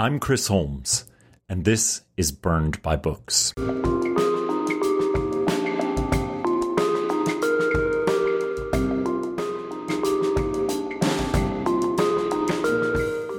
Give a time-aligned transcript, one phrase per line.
[0.00, 1.06] I'm Chris Holmes,
[1.48, 3.52] and this is Burned by Books.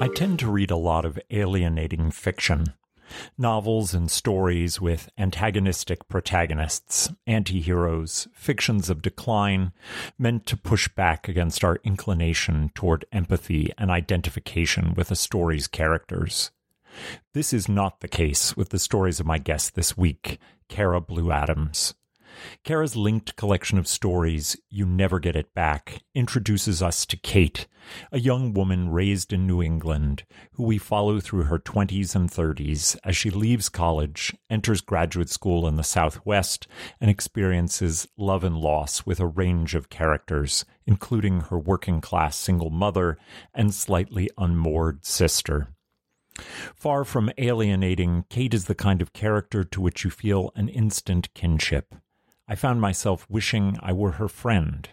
[0.02, 2.74] I tend to read a lot of alienating fiction.
[3.38, 9.72] Novels and stories with antagonistic protagonists, anti heroes, fictions of decline,
[10.18, 16.52] meant to push back against our inclination toward empathy and identification with a story's characters.
[17.34, 21.32] This is not the case with the stories of my guest this week, Cara Blue
[21.32, 21.94] Adams.
[22.64, 27.68] Cara's linked collection of stories, You Never Get It Back, introduces us to Kate,
[28.12, 30.24] a young woman raised in New England
[30.54, 35.68] who we follow through her 20s and 30s as she leaves college, enters graduate school
[35.68, 36.68] in the Southwest,
[37.00, 42.70] and experiences love and loss with a range of characters, including her working class single
[42.70, 43.18] mother
[43.54, 45.70] and slightly unmoored sister.
[46.76, 51.34] Far from alienating, Kate is the kind of character to which you feel an instant
[51.34, 51.96] kinship.
[52.52, 54.90] I found myself wishing I were her friend.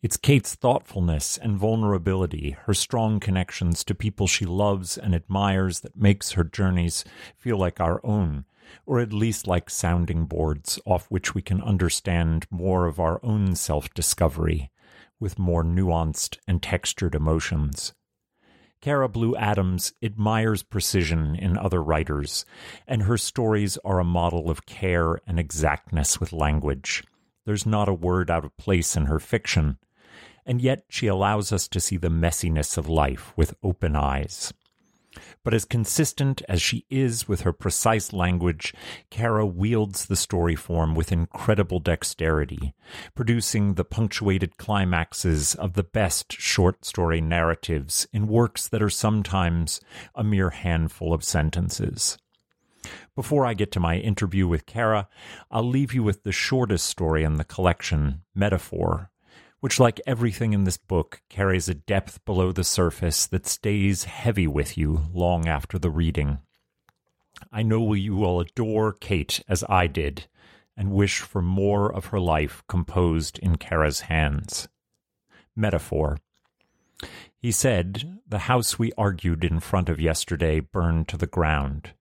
[0.00, 5.98] It's Kate's thoughtfulness and vulnerability, her strong connections to people she loves and admires that
[5.98, 7.04] makes her journeys
[7.36, 8.46] feel like our own,
[8.86, 13.54] or at least like sounding boards off which we can understand more of our own
[13.54, 14.70] self discovery
[15.20, 17.92] with more nuanced and textured emotions.
[18.80, 22.44] Cara Blue Adams admires precision in other writers,
[22.86, 27.02] and her stories are a model of care and exactness with language.
[27.44, 29.78] There's not a word out of place in her fiction,
[30.46, 34.52] and yet she allows us to see the messiness of life with open eyes.
[35.44, 38.74] But as consistent as she is with her precise language,
[39.10, 42.74] Cara wields the story form with incredible dexterity,
[43.14, 49.80] producing the punctuated climaxes of the best short story narratives in works that are sometimes
[50.14, 52.18] a mere handful of sentences.
[53.14, 55.08] Before I get to my interview with Cara,
[55.50, 59.10] I'll leave you with the shortest story in the collection, Metaphor,
[59.60, 64.46] which, like everything in this book, carries a depth below the surface that stays heavy
[64.46, 66.38] with you long after the reading.
[67.52, 70.26] I know you will adore Kate as I did,
[70.76, 74.68] and wish for more of her life composed in Cara's hands.
[75.56, 76.18] Metaphor.
[77.36, 81.94] He said, The house we argued in front of yesterday burned to the ground.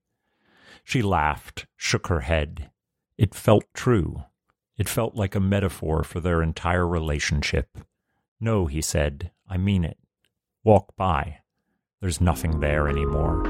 [0.84, 2.72] She laughed, shook her head.
[3.18, 4.24] It felt true.
[4.77, 7.79] It felt like a metaphor for their entire relationship.
[8.39, 9.97] No, he said, I mean it.
[10.63, 11.39] Walk by.
[11.99, 13.41] There's nothing there anymore.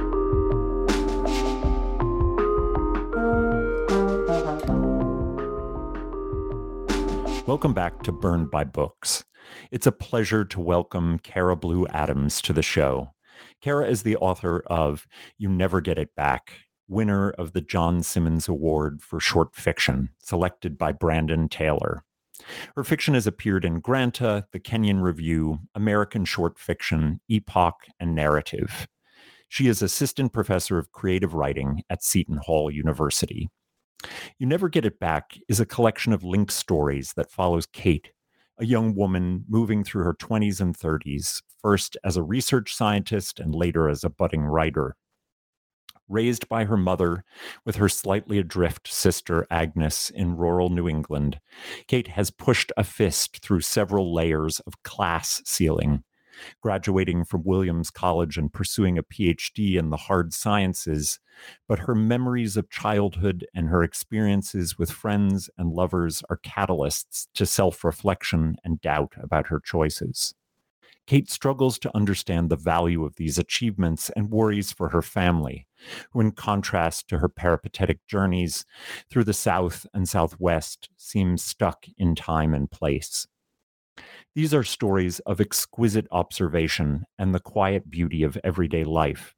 [7.46, 9.26] Welcome back to Burned by Books.
[9.70, 13.14] It's a pleasure to welcome Cara Blue Adams to the show.
[13.62, 15.06] Cara is the author of
[15.38, 16.54] You Never Get It Back
[16.88, 22.04] winner of the John Simmons Award for Short Fiction, selected by Brandon Taylor.
[22.76, 28.88] Her fiction has appeared in Granta, The Kenyon Review, American Short Fiction, Epoch, and Narrative.
[29.50, 33.50] She is assistant professor of creative writing at Seton Hall University.
[34.38, 38.12] You Never Get It Back is a collection of linked stories that follows Kate,
[38.60, 43.56] a young woman moving through her 20s and 30s, first as a research scientist and
[43.56, 44.96] later as a budding writer.
[46.10, 47.24] Raised by her mother
[47.66, 51.40] with her slightly adrift sister Agnes in rural New England,
[51.88, 56.04] Kate has pushed a fist through several layers of class ceiling
[56.62, 61.20] graduating from Williams College and pursuing a PhD in the hard sciences,
[61.68, 67.46] but her memories of childhood and her experiences with friends and lovers are catalysts to
[67.46, 70.34] self reflection and doubt about her choices.
[71.08, 75.66] Kate struggles to understand the value of these achievements and worries for her family,
[76.12, 78.66] who, in contrast to her peripatetic journeys
[79.10, 83.26] through the South and Southwest, seem stuck in time and place.
[84.36, 89.34] These are stories of exquisite observation and the quiet beauty of everyday life.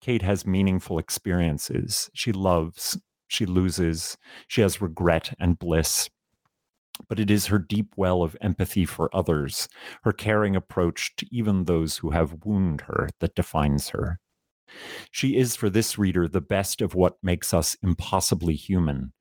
[0.00, 2.10] Kate has meaningful experiences.
[2.14, 4.16] She loves, she loses,
[4.48, 6.08] she has regret and bliss.
[7.08, 9.68] But it is her deep well of empathy for others,
[10.02, 14.20] her caring approach to even those who have wounded her, that defines her.
[15.10, 19.12] She is for this reader the best of what makes us impossibly human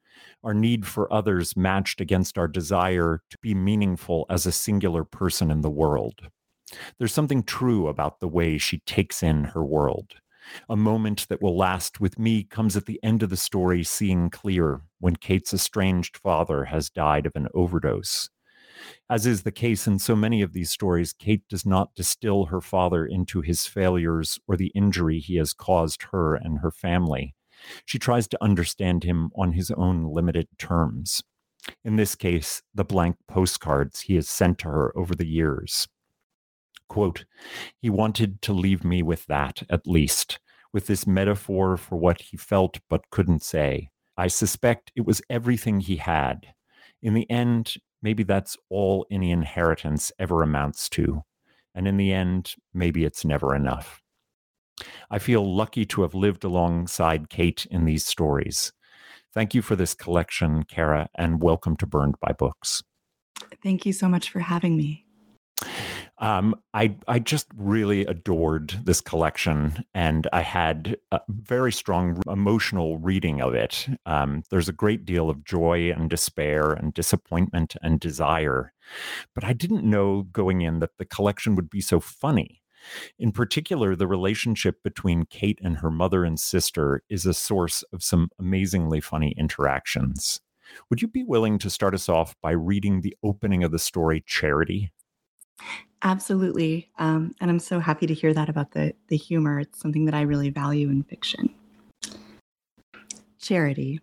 [0.43, 5.51] our need for others matched against our desire to be meaningful as a singular person
[5.51, 6.29] in the world.
[6.97, 10.15] There's something true about the way she takes in her world.
[10.69, 14.29] A moment that will last with me comes at the end of the story, seeing
[14.29, 18.29] clear when Kate's estranged father has died of an overdose.
[19.09, 22.61] As is the case in so many of these stories, Kate does not distill her
[22.61, 27.35] father into his failures or the injury he has caused her and her family.
[27.85, 31.23] She tries to understand him on his own limited terms.
[31.83, 35.87] In this case, the blank postcards he has sent to her over the years.
[36.89, 37.25] Quote,
[37.77, 40.39] he wanted to leave me with that, at least,
[40.73, 43.89] with this metaphor for what he felt but couldn't say.
[44.17, 46.47] I suspect it was everything he had.
[47.01, 51.23] In the end, maybe that's all any inheritance ever amounts to.
[51.75, 54.01] And in the end, maybe it's never enough.
[55.09, 58.73] I feel lucky to have lived alongside Kate in these stories.
[59.33, 62.83] Thank you for this collection, Cara, and welcome to Burned by Books.
[63.61, 65.05] Thank you so much for having me.
[66.19, 72.97] Um, I I just really adored this collection, and I had a very strong emotional
[72.97, 73.87] reading of it.
[74.05, 78.73] Um, there's a great deal of joy and despair and disappointment and desire,
[79.33, 82.61] but I didn't know going in that the collection would be so funny.
[83.17, 88.03] In particular, the relationship between Kate and her mother and sister is a source of
[88.03, 90.41] some amazingly funny interactions.
[90.89, 94.23] Would you be willing to start us off by reading the opening of the story,
[94.25, 94.91] Charity?
[96.01, 96.89] Absolutely.
[96.97, 99.59] Um, and I'm so happy to hear that about the, the humor.
[99.59, 101.53] It's something that I really value in fiction.
[103.41, 103.99] Charity.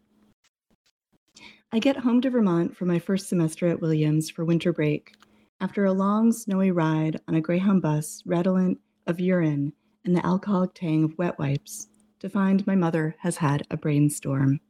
[1.72, 5.14] I get home to Vermont for my first semester at Williams for winter break
[5.60, 9.72] after a long, snowy ride on a Greyhound bus redolent of urine
[10.04, 11.88] and the alcoholic tang of wet wipes,
[12.20, 14.60] to find my mother has had a brainstorm.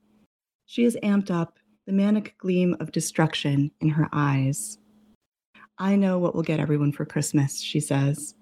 [0.65, 4.79] She is amped up, the manic gleam of destruction in her eyes.
[5.79, 8.35] I know what will get everyone for Christmas, she says.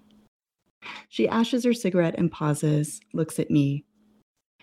[1.09, 3.83] She ashes her cigarette and pauses, looks at me.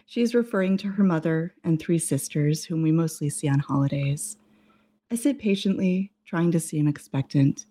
[0.06, 4.36] She is referring to her mother and three sisters, whom we mostly see on holidays.
[5.10, 7.66] I sit patiently, trying to seem expectant.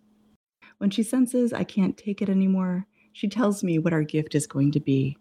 [0.77, 4.47] When she senses I can't take it anymore, she tells me what our gift is
[4.47, 5.17] going to be.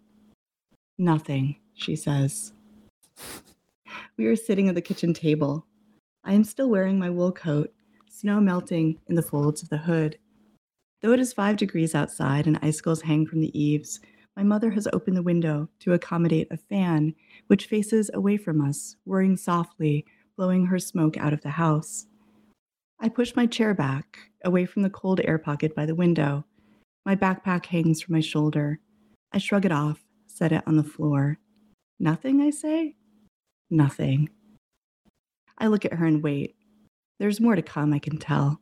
[0.97, 2.53] Nothing, she says.
[4.17, 5.65] We are sitting at the kitchen table.
[6.23, 7.73] I am still wearing my wool coat,
[8.21, 10.15] snow melting in the folds of the hood.
[11.01, 13.99] Though it is five degrees outside and icicles hang from the eaves,
[14.37, 17.15] my mother has opened the window to accommodate a fan
[17.47, 20.05] which faces away from us, whirring softly,
[20.37, 22.05] blowing her smoke out of the house.
[22.99, 26.45] I push my chair back, away from the cold air pocket by the window.
[27.07, 28.79] My backpack hangs from my shoulder.
[29.31, 31.39] I shrug it off, set it on the floor.
[31.99, 32.97] Nothing, I say?
[33.71, 34.29] Nothing.
[35.57, 36.55] I look at her and wait.
[37.21, 38.59] There's more to come, I can tell.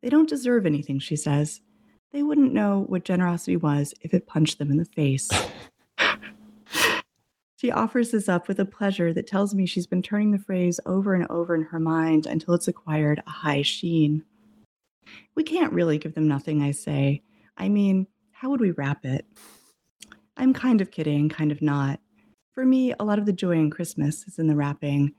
[0.00, 1.60] They don't deserve anything, she says.
[2.12, 5.28] They wouldn't know what generosity was if it punched them in the face.
[7.56, 10.78] She offers this up with a pleasure that tells me she's been turning the phrase
[10.84, 14.22] over and over in her mind until it's acquired a high sheen.
[15.34, 17.22] We can't really give them nothing, I say.
[17.56, 19.24] I mean, how would we wrap it?
[20.36, 22.00] I'm kind of kidding, kind of not.
[22.52, 25.14] For me, a lot of the joy in Christmas is in the wrapping.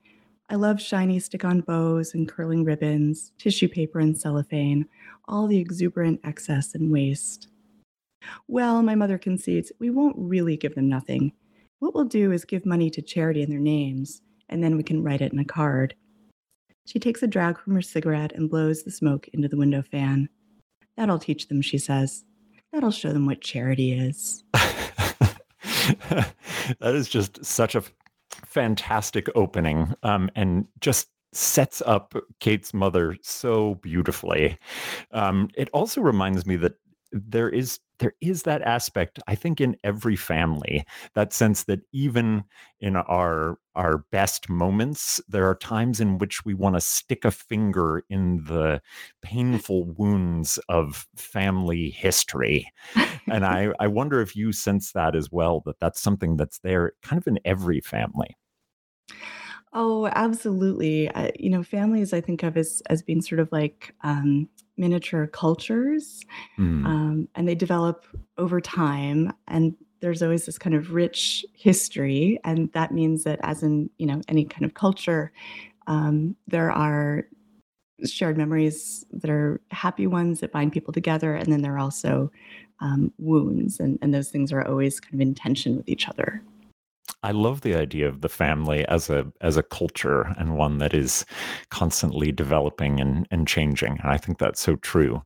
[0.48, 4.86] I love shiny stick on bows and curling ribbons, tissue paper and cellophane,
[5.28, 7.48] all the exuberant excess and waste.
[8.48, 11.32] Well, my mother concedes, we won't really give them nothing.
[11.80, 15.04] What we'll do is give money to charity in their names, and then we can
[15.04, 15.96] write it in a card.
[16.86, 20.30] She takes a drag from her cigarette and blows the smoke into the window fan.
[20.96, 22.24] That'll teach them, she says.
[22.72, 24.44] That'll show them what charity is.
[24.54, 26.34] that
[26.84, 27.84] is just such a
[28.56, 34.58] fantastic opening um, and just sets up Kate's mother so beautifully.
[35.12, 36.76] Um, it also reminds me that
[37.12, 40.84] there is there is that aspect i think in every family
[41.14, 42.44] that sense that even
[42.82, 47.32] in our our best moments there are times in which we want to stick a
[47.32, 48.82] finger in the
[49.22, 52.70] painful wounds of family history
[53.28, 56.94] and i i wonder if you sense that as well that that's something that's there
[57.02, 58.36] kind of in every family
[59.74, 61.14] Oh, absolutely.
[61.14, 65.28] I, you know, families I think of as as being sort of like um, miniature
[65.28, 66.22] cultures,
[66.58, 66.86] Mm.
[66.86, 68.06] um, and they develop
[68.38, 69.34] over time.
[69.48, 74.08] And there's always this kind of rich history, and that means that, as in you
[74.08, 75.32] know any kind of culture,
[75.88, 77.28] um, there are
[78.06, 82.32] shared memories that are happy ones that bind people together, and then there are also
[82.80, 86.42] um, wounds, and and those things are always kind of in tension with each other.
[87.24, 90.94] I love the idea of the family as a as a culture and one that
[90.94, 91.26] is
[91.72, 94.00] constantly developing and, and changing.
[94.02, 95.24] And I think that's so true.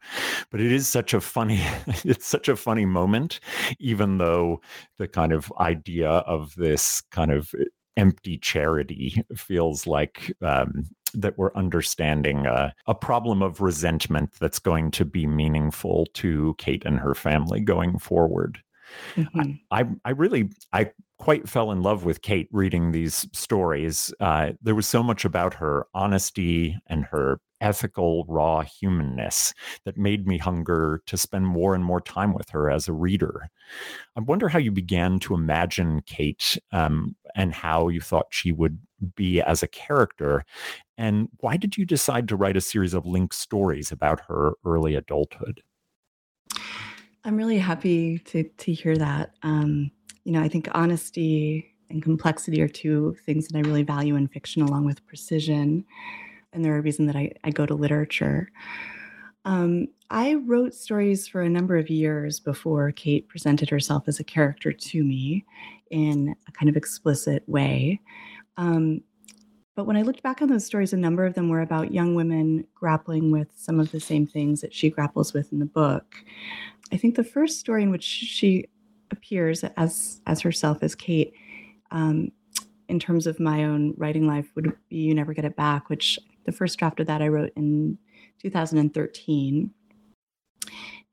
[0.49, 1.61] But it is such a funny
[2.05, 3.39] it's such a funny moment,
[3.79, 4.61] even though
[4.97, 7.53] the kind of idea of this kind of
[7.97, 14.91] empty charity feels like um, that we're understanding a, a problem of resentment that's going
[14.91, 18.59] to be meaningful to Kate and her family going forward.
[19.17, 19.59] Mhm.
[19.71, 24.13] I, I really, I quite fell in love with Kate reading these stories.
[24.19, 29.53] Uh, there was so much about her honesty and her ethical, raw humanness
[29.83, 33.49] that made me hunger to spend more and more time with her as a reader.
[34.15, 38.79] I wonder how you began to imagine Kate um, and how you thought she would
[39.15, 40.45] be as a character.
[40.97, 44.95] And why did you decide to write a series of linked stories about her early
[44.95, 45.61] adulthood?
[47.23, 49.31] I'm really happy to to hear that.
[49.43, 49.91] Um,
[50.23, 54.27] you know, I think honesty and complexity are two things that I really value in
[54.27, 55.85] fiction, along with precision.
[56.53, 58.49] And they're a reason that I, I go to literature.
[59.45, 64.23] Um, I wrote stories for a number of years before Kate presented herself as a
[64.23, 65.45] character to me
[65.91, 68.01] in a kind of explicit way.
[68.57, 69.01] Um,
[69.75, 72.13] but when I looked back on those stories, a number of them were about young
[72.13, 76.17] women grappling with some of the same things that she grapples with in the book.
[76.91, 78.65] I think the first story in which she
[79.11, 81.33] appears as as herself as Kate,
[81.91, 82.31] um,
[82.87, 86.19] in terms of my own writing life, would be "You Never Get It Back," which
[86.45, 87.97] the first draft of that I wrote in
[88.41, 89.71] 2013.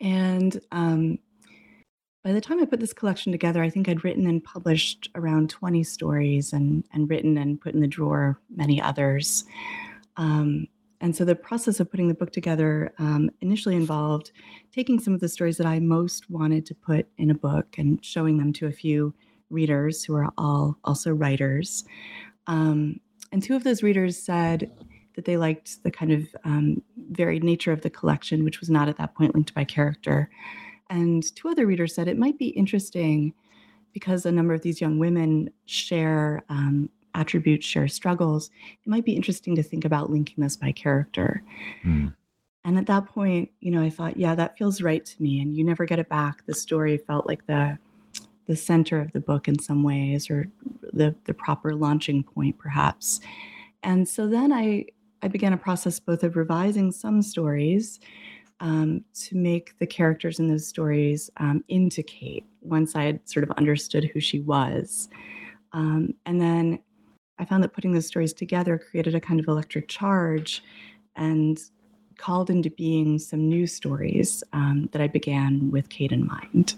[0.01, 1.19] And um,
[2.25, 5.49] by the time I put this collection together, I think I'd written and published around
[5.49, 9.45] 20 stories and, and written and put in the drawer many others.
[10.17, 10.67] Um,
[11.01, 14.33] and so the process of putting the book together um, initially involved
[14.73, 18.05] taking some of the stories that I most wanted to put in a book and
[18.05, 19.15] showing them to a few
[19.51, 21.85] readers who are all also writers.
[22.47, 23.01] Um,
[23.33, 24.71] and two of those readers said
[25.15, 28.89] that they liked the kind of um, varied nature of the collection, which was not
[28.89, 30.31] at that point linked by character.
[30.91, 33.35] And two other readers said it might be interesting
[33.93, 38.51] because a number of these young women share um, attributes, share struggles.
[38.85, 41.43] It might be interesting to think about linking this by character.
[41.83, 42.09] Hmm.
[42.65, 45.41] And at that point, you know, I thought, yeah, that feels right to me.
[45.41, 46.45] And you never get it back.
[46.47, 47.79] The story felt like the
[48.49, 50.49] the center of the book in some ways, or
[50.93, 53.21] the the proper launching point, perhaps.
[53.83, 54.87] And so then I
[55.23, 57.99] I began a process both of revising some stories
[58.61, 63.45] um, to make the characters in those stories um, into Kate once I had sort
[63.45, 65.09] of understood who she was.
[65.73, 66.79] Um, and then
[67.39, 70.63] I found that putting those stories together created a kind of electric charge
[71.17, 71.59] and
[72.17, 76.75] called into being some new stories um, that I began with Kate in mind.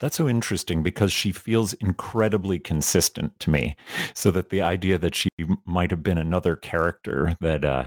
[0.00, 3.76] That's so interesting because she feels incredibly consistent to me.
[4.14, 5.28] So that the idea that she
[5.66, 7.84] might have been another character that uh,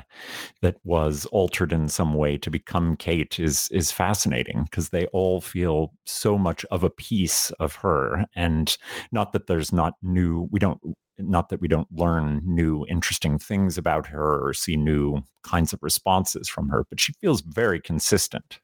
[0.62, 5.42] that was altered in some way to become Kate is is fascinating because they all
[5.42, 8.78] feel so much of a piece of her, and
[9.12, 10.48] not that there's not new.
[10.52, 10.80] We don't.
[11.20, 15.80] Not that we don't learn new interesting things about her or see new kinds of
[15.82, 18.60] responses from her, but she feels very consistent.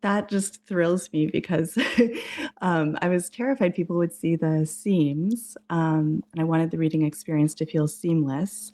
[0.00, 1.78] That just thrills me because
[2.60, 7.04] um, I was terrified people would see the seams, um, and I wanted the reading
[7.04, 8.70] experience to feel seamless.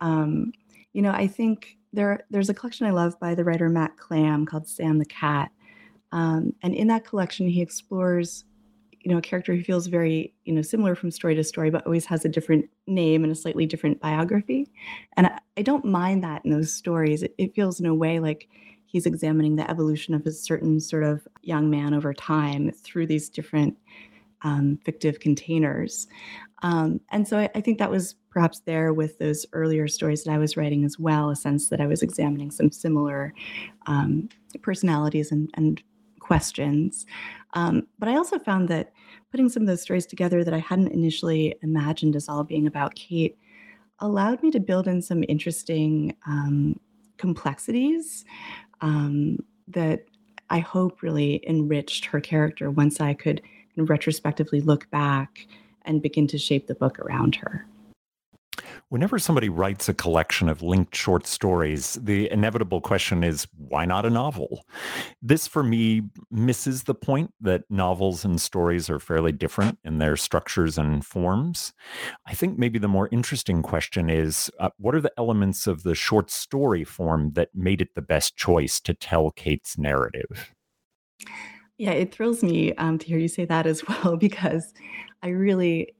[0.00, 0.52] Um,
[0.92, 4.46] you know, I think there there's a collection I love by the writer Matt Klam
[4.46, 5.50] called Sam the Cat,
[6.12, 8.44] um, and in that collection he explores
[9.08, 11.86] you know, a character who feels very, you know, similar from story to story, but
[11.86, 14.68] always has a different name and a slightly different biography.
[15.16, 17.22] And I, I don't mind that in those stories.
[17.22, 18.50] It, it feels in a way like
[18.84, 23.30] he's examining the evolution of a certain sort of young man over time through these
[23.30, 23.78] different
[24.42, 26.06] um, fictive containers.
[26.62, 30.32] Um, and so I, I, think that was perhaps there with those earlier stories that
[30.32, 33.32] I was writing as well, a sense that I was examining some similar
[33.86, 34.28] um,
[34.60, 35.82] personalities and, and
[36.28, 37.06] questions.
[37.54, 38.92] Um, but I also found that
[39.30, 42.94] putting some of those stories together that I hadn't initially imagined as all being about
[42.94, 43.36] Kate
[44.00, 46.78] allowed me to build in some interesting um,
[47.16, 48.24] complexities
[48.80, 50.04] um, that
[50.50, 53.42] I hope really enriched her character once I could
[53.76, 55.46] retrospectively look back
[55.82, 57.66] and begin to shape the book around her.
[58.90, 64.06] Whenever somebody writes a collection of linked short stories, the inevitable question is why not
[64.06, 64.64] a novel?
[65.20, 70.16] This, for me, misses the point that novels and stories are fairly different in their
[70.16, 71.74] structures and forms.
[72.26, 75.94] I think maybe the more interesting question is uh, what are the elements of the
[75.94, 80.54] short story form that made it the best choice to tell Kate's narrative?
[81.76, 84.72] Yeah, it thrills me um, to hear you say that as well because
[85.22, 85.94] I really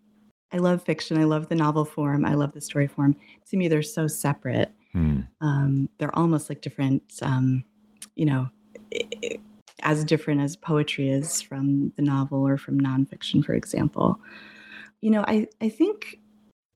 [0.53, 1.19] I love fiction.
[1.19, 2.25] I love the novel form.
[2.25, 3.17] I love the story form.
[3.51, 4.73] To me, they're so separate.
[4.93, 5.21] Hmm.
[5.41, 7.65] Um, they're almost like different, um,
[8.15, 8.49] you know,
[9.83, 14.19] as different as poetry is from the novel or from nonfiction, for example.
[15.03, 16.19] You know, I, I think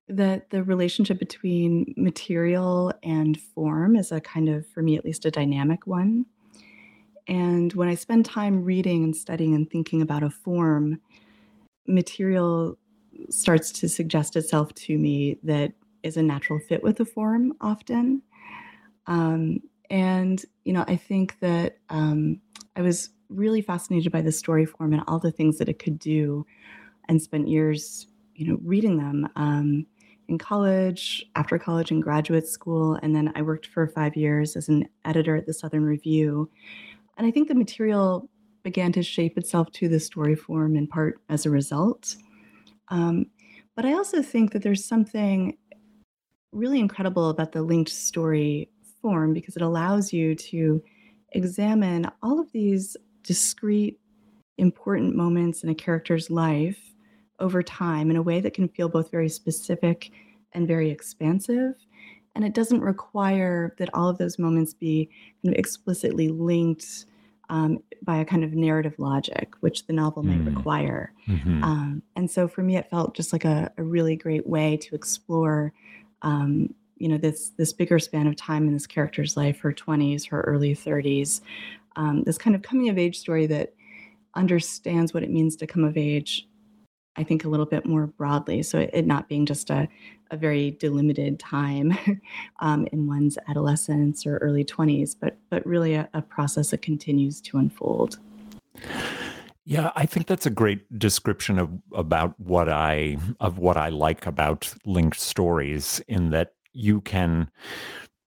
[0.08, 5.24] that the relationship between material and form is a kind of, for me at least,
[5.24, 6.26] a dynamic one.
[7.26, 11.00] And when I spend time reading and studying and thinking about a form,
[11.86, 12.78] material
[13.30, 18.22] starts to suggest itself to me that is a natural fit with the form often.
[19.06, 22.40] Um, and, you know, I think that um,
[22.76, 25.98] I was really fascinated by the story form and all the things that it could
[25.98, 26.46] do
[27.08, 29.86] and spent years, you know, reading them um,
[30.28, 32.98] in college, after college, in graduate school.
[33.02, 36.48] And then I worked for five years as an editor at the Southern Review.
[37.16, 38.28] And I think the material
[38.62, 42.16] began to shape itself to the story form in part as a result.
[42.92, 43.26] Um,
[43.74, 45.56] but I also think that there's something
[46.52, 48.68] really incredible about the linked story
[49.00, 50.82] form because it allows you to
[51.30, 53.98] examine all of these discrete,
[54.58, 56.78] important moments in a character's life
[57.40, 60.10] over time in a way that can feel both very specific
[60.52, 61.74] and very expansive.
[62.34, 65.08] And it doesn't require that all of those moments be
[65.42, 67.06] kind of explicitly linked
[67.52, 70.56] um, by a kind of narrative logic, which the novel might mm.
[70.56, 71.12] require.
[71.28, 71.62] Mm-hmm.
[71.62, 74.94] Um, and so for me, it felt just like a, a really great way to
[74.94, 75.74] explore,
[76.22, 80.26] um, you know, this this bigger span of time in this character's life, her 20s,
[80.30, 81.42] her early 30s,
[81.96, 83.74] um, this kind of coming of age story that
[84.34, 86.48] understands what it means to come of age
[87.16, 88.62] I think a little bit more broadly.
[88.62, 89.88] So it, it not being just a,
[90.30, 91.96] a very delimited time
[92.60, 97.40] um, in one's adolescence or early 20s, but but really a, a process that continues
[97.42, 98.18] to unfold.
[99.64, 104.26] Yeah, I think that's a great description of about what I of what I like
[104.26, 107.50] about linked stories in that you can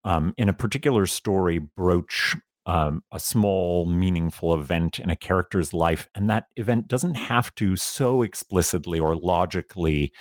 [0.05, 6.09] um, in a particular story broach um, a small, meaningful event in a character's life,
[6.15, 10.11] and that event doesn't have to so explicitly or logically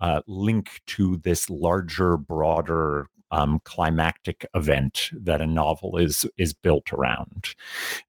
[0.00, 6.92] uh, link to this larger, broader um, climactic event that a novel is is built
[6.92, 7.54] around,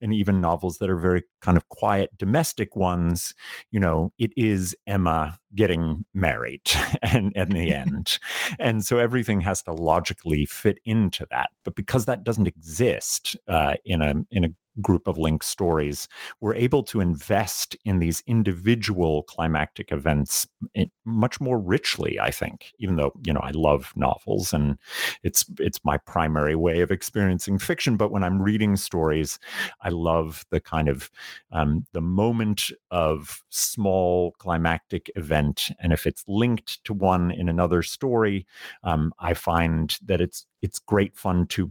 [0.01, 3.33] and even novels that are very kind of quiet domestic ones.
[3.71, 6.69] You know, it is Emma getting married,
[7.01, 8.19] and in the end,
[8.59, 11.49] and so everything has to logically fit into that.
[11.63, 14.49] But because that doesn't exist uh, in a in a
[14.81, 16.07] group of linked stories,
[16.41, 20.47] we're able to invest in these individual climactic events
[21.05, 24.77] much more richly, I think, even though, you know, I love novels and
[25.23, 27.97] it's it's my primary way of experiencing fiction.
[27.97, 29.39] But when I'm reading stories,
[29.81, 31.11] I love the kind of
[31.51, 35.69] um, the moment of small climactic event.
[35.79, 38.45] And if it's linked to one in another story,
[38.83, 41.69] um, I find that it's it's great fun to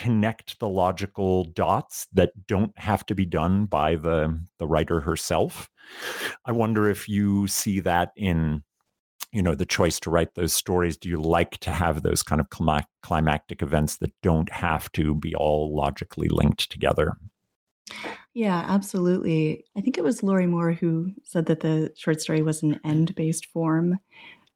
[0.00, 5.68] connect the logical dots that don't have to be done by the the writer herself.
[6.46, 8.62] I wonder if you see that in
[9.30, 12.40] you know the choice to write those stories do you like to have those kind
[12.40, 12.48] of
[13.02, 17.16] climactic events that don't have to be all logically linked together
[18.34, 22.64] yeah absolutely i think it was lorrie moore who said that the short story was
[22.64, 24.00] an end-based form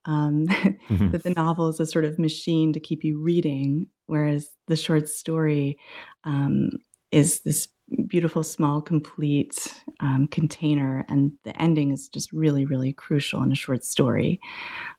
[0.06, 1.10] um, mm-hmm.
[1.10, 5.08] that the novel is a sort of machine to keep you reading, whereas the short
[5.08, 5.78] story
[6.24, 6.70] um,
[7.10, 7.68] is this
[8.06, 13.56] beautiful, small, complete um, container, and the ending is just really, really crucial in a
[13.56, 14.40] short story.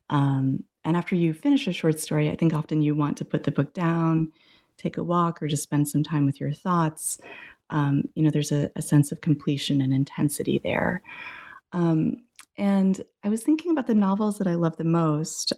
[0.10, 3.44] Um, and after you finish a short story, I think often you want to put
[3.44, 4.32] the book down,
[4.78, 7.20] take a walk, or just spend some time with your thoughts.
[7.72, 11.02] Um, you know, there's a, a, sense of completion and intensity there.
[11.74, 12.18] Um,
[12.58, 15.52] and I was thinking about the novels that I love the most.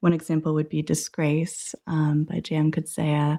[0.00, 2.72] One example would be Disgrace um, by J.M.
[2.72, 3.38] Coetzee,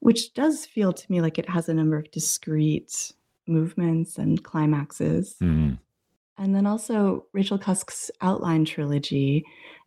[0.00, 3.12] which does feel to me like it has a number of discrete
[3.46, 5.36] movements and climaxes.
[5.42, 5.78] Mm.
[6.38, 9.44] And then also Rachel Cusk's Outline trilogy.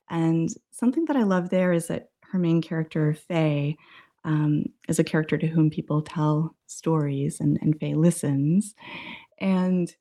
[0.10, 3.78] And something that I love there is that her main character, Faye,
[4.24, 8.74] um, is a character to whom people tell stories, and, and Faye listens.
[9.40, 9.94] And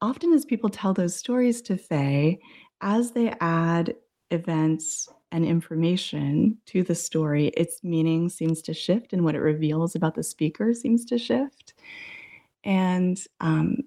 [0.00, 2.40] often, as people tell those stories to Faye,
[2.80, 3.94] as they add
[4.30, 9.94] events and information to the story, its meaning seems to shift and what it reveals
[9.94, 11.74] about the speaker seems to shift.
[12.64, 13.78] And um,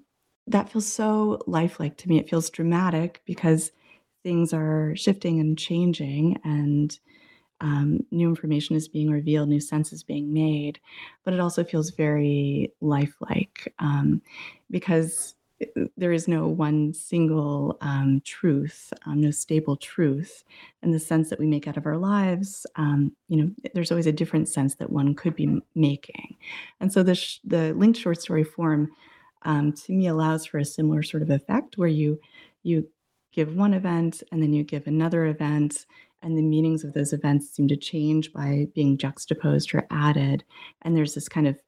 [0.48, 2.20] that feels so lifelike to me.
[2.20, 3.72] It feels dramatic because
[4.24, 6.98] things are shifting and changing, and
[7.60, 10.80] um, new information is being revealed, new sense is being made.
[11.24, 14.22] But it also feels very lifelike um,
[14.70, 15.36] because
[15.98, 20.44] there is no one single um, truth, um, no stable truth,
[20.82, 22.66] and the sense that we make out of our lives.
[22.76, 26.38] Um, you know, there's always a different sense that one could be making,
[26.80, 28.90] and so the sh- the linked short story form
[29.44, 32.20] um, to me allows for a similar sort of effect where you
[32.64, 32.88] you
[33.32, 35.86] give one event and then you give another event
[36.22, 40.44] and the meanings of those events seem to change by being juxtaposed or added
[40.84, 41.60] and there's this kind of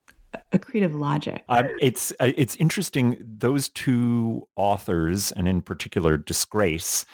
[0.52, 1.44] a creative logic.
[1.50, 3.18] Um, it's uh, it's interesting.
[3.20, 7.06] Those two authors, and in particular, Disgrace,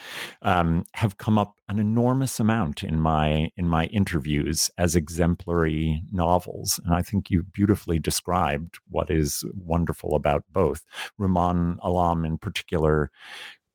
[0.42, 6.80] um, have come up an enormous amount in my in my interviews as exemplary novels,
[6.84, 10.86] and I think you beautifully described what is wonderful about both.
[11.20, 13.12] Rumaan Alam, in particular,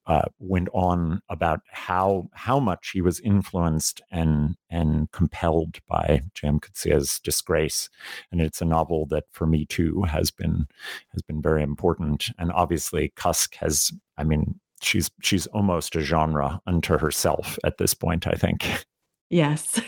[0.06, 6.60] uh, went on about how how much he was influenced and and compelled by J.M.
[6.60, 7.88] Coetzee's Disgrace,
[8.30, 10.66] and it's a novel that for me too has been
[11.12, 12.26] has been very important.
[12.38, 17.94] And obviously, Cusk has, I mean, she's she's almost a genre unto herself at this
[17.94, 18.26] point.
[18.26, 18.84] I think.
[19.30, 19.80] Yes.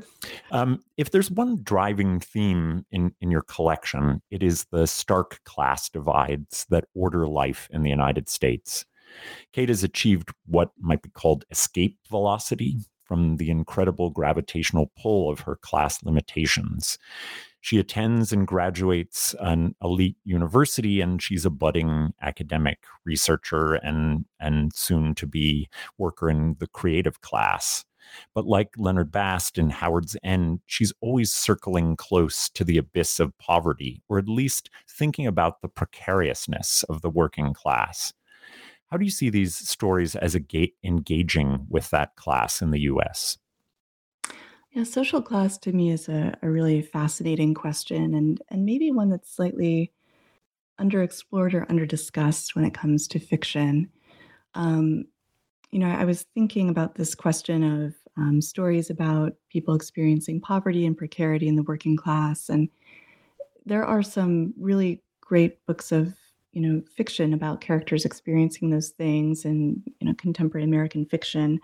[0.50, 5.90] um, if there's one driving theme in, in your collection, it is the stark class
[5.90, 8.86] divides that order life in the United States.
[9.52, 15.40] Kate has achieved what might be called escape velocity from the incredible gravitational pull of
[15.40, 16.98] her class limitations.
[17.60, 24.74] She attends and graduates an elite university, and she's a budding academic researcher and, and
[24.74, 27.84] soon to be worker in the creative class.
[28.34, 33.36] But like Leonard Bast in Howard's End, she's always circling close to the abyss of
[33.38, 38.12] poverty, or at least thinking about the precariousness of the working class.
[38.94, 42.82] How do you see these stories as a gate engaging with that class in the
[42.82, 43.38] US?
[44.70, 49.10] Yeah, social class to me is a, a really fascinating question and, and maybe one
[49.10, 49.92] that's slightly
[50.80, 53.90] underexplored or underdiscussed when it comes to fiction.
[54.54, 55.06] Um,
[55.72, 60.86] you know, I was thinking about this question of um, stories about people experiencing poverty
[60.86, 62.48] and precarity in the working class.
[62.48, 62.68] And
[63.66, 66.14] there are some really great books of
[66.54, 71.60] you know fiction about characters experiencing those things in you know contemporary American fiction.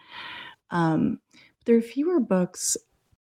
[0.70, 1.20] Um,
[1.64, 2.76] there are fewer books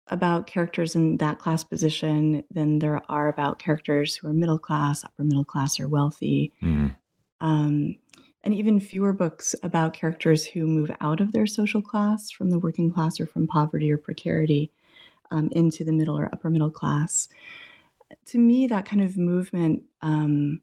[0.10, 5.04] about characters in that class position than there are about characters who are middle class,
[5.04, 6.54] upper middle class, or wealthy.
[6.64, 6.96] Mm.
[7.42, 7.96] Um,
[8.44, 12.60] and even fewer books about characters who move out of their social class from the
[12.60, 14.72] working class or from poverty or precarity
[15.32, 17.28] um, into the middle or upper middle class.
[18.28, 20.62] To me, that kind of movement um,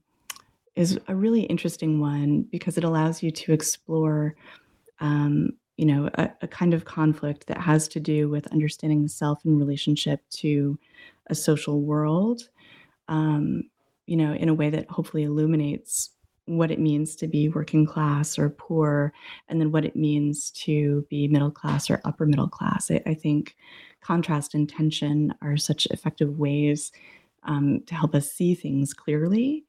[0.77, 4.35] is a really interesting one because it allows you to explore
[5.01, 9.09] um, you know a, a, kind of conflict that has to do with understanding the
[9.09, 10.79] self in relationship to
[11.29, 12.49] a social world
[13.09, 13.63] um,
[14.07, 16.11] you know in a way that hopefully illuminates
[16.47, 19.13] what it means to be working class or poor
[19.49, 22.91] and then what it means to be middle class or upper middle class.
[22.91, 23.57] I, I think
[24.03, 26.93] contrast and tension are such effective ways
[27.45, 29.65] um, to help us see things clearly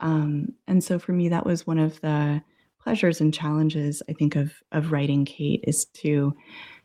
[0.00, 2.42] um, and so for me, that was one of the
[2.80, 6.34] pleasures and challenges I think of of writing Kate is to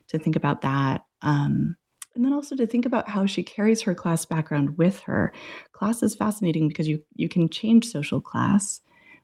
[0.07, 1.05] to think about that.
[1.21, 1.75] Um,
[2.15, 5.33] and then also to think about how she carries her class background with her.
[5.71, 8.81] Class is fascinating because you you can change social class,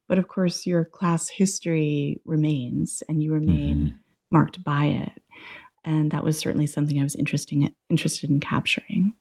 [0.08, 3.96] but of course your class history remains and you remain mm-hmm.
[4.32, 5.12] marked by it.
[5.86, 9.14] And that was certainly something I was interesting interested in capturing.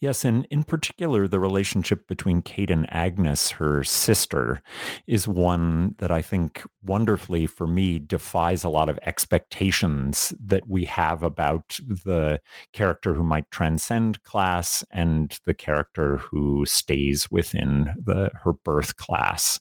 [0.00, 4.62] Yes, and in particular, the relationship between Kate and Agnes, her sister,
[5.08, 10.84] is one that I think wonderfully for me defies a lot of expectations that we
[10.84, 12.40] have about the
[12.72, 19.58] character who might transcend class and the character who stays within the her birth class.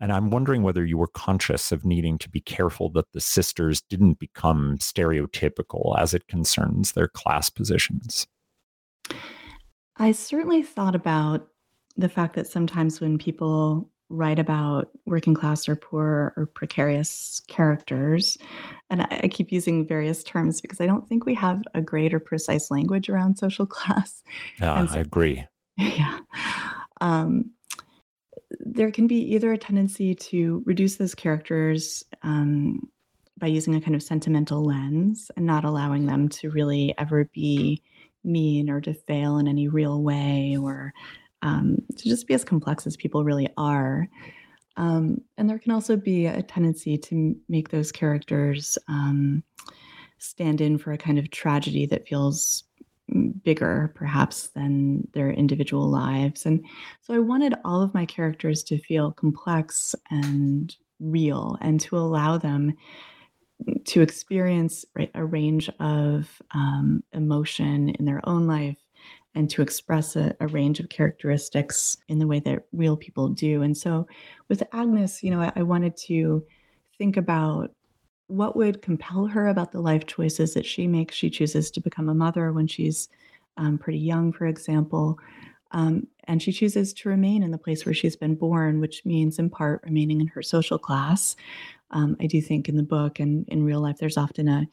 [0.00, 3.82] And I'm wondering whether you were conscious of needing to be careful that the sisters
[3.82, 8.26] didn't become stereotypical as it concerns their class positions.
[10.00, 11.46] I certainly thought about
[11.96, 18.38] the fact that sometimes when people write about working class or poor or precarious characters,
[18.88, 22.14] and I, I keep using various terms because I don't think we have a great
[22.14, 24.22] or precise language around social class.
[24.58, 25.46] Yeah, so, I agree.
[25.76, 26.18] Yeah.
[27.00, 27.52] Um,
[28.58, 32.90] there can be either a tendency to reduce those characters um,
[33.38, 37.82] by using a kind of sentimental lens and not allowing them to really ever be
[38.24, 40.92] mean or to fail in any real way or
[41.42, 44.08] um, to just be as complex as people really are.
[44.76, 49.42] Um, and there can also be a tendency to make those characters um,
[50.18, 52.64] stand in for a kind of tragedy that feels
[53.12, 56.46] mm, bigger, perhaps, than their individual lives.
[56.46, 56.64] And
[57.02, 62.38] so I wanted all of my characters to feel complex and real and to allow
[62.38, 62.74] them
[63.84, 68.76] to experience right, a range of um, emotion in their own life
[69.34, 73.62] and to express a, a, range of characteristics in the way that real people do.
[73.62, 74.06] And so
[74.48, 76.44] with Agnes, you know, I, I wanted to
[76.98, 77.72] think about
[78.26, 81.14] what would compel her about the life choices that she makes.
[81.14, 83.08] She chooses to become a mother when she's
[83.56, 85.18] um, pretty young, for example.
[85.72, 89.38] Um, and she chooses to remain in the place where she's been born, which means
[89.38, 91.36] in part remaining in her social class,
[91.90, 94.66] um, I do think in the book and in real life, there's often a,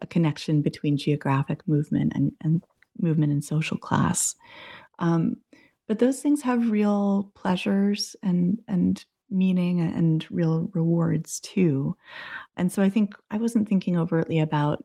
[0.00, 2.62] a connection between geographic movement and, and
[2.98, 4.34] movement and social class.
[4.98, 5.36] Um,
[5.88, 11.96] but those things have real pleasures and and meaning and real rewards too.
[12.56, 14.84] And so I think I wasn't thinking overtly about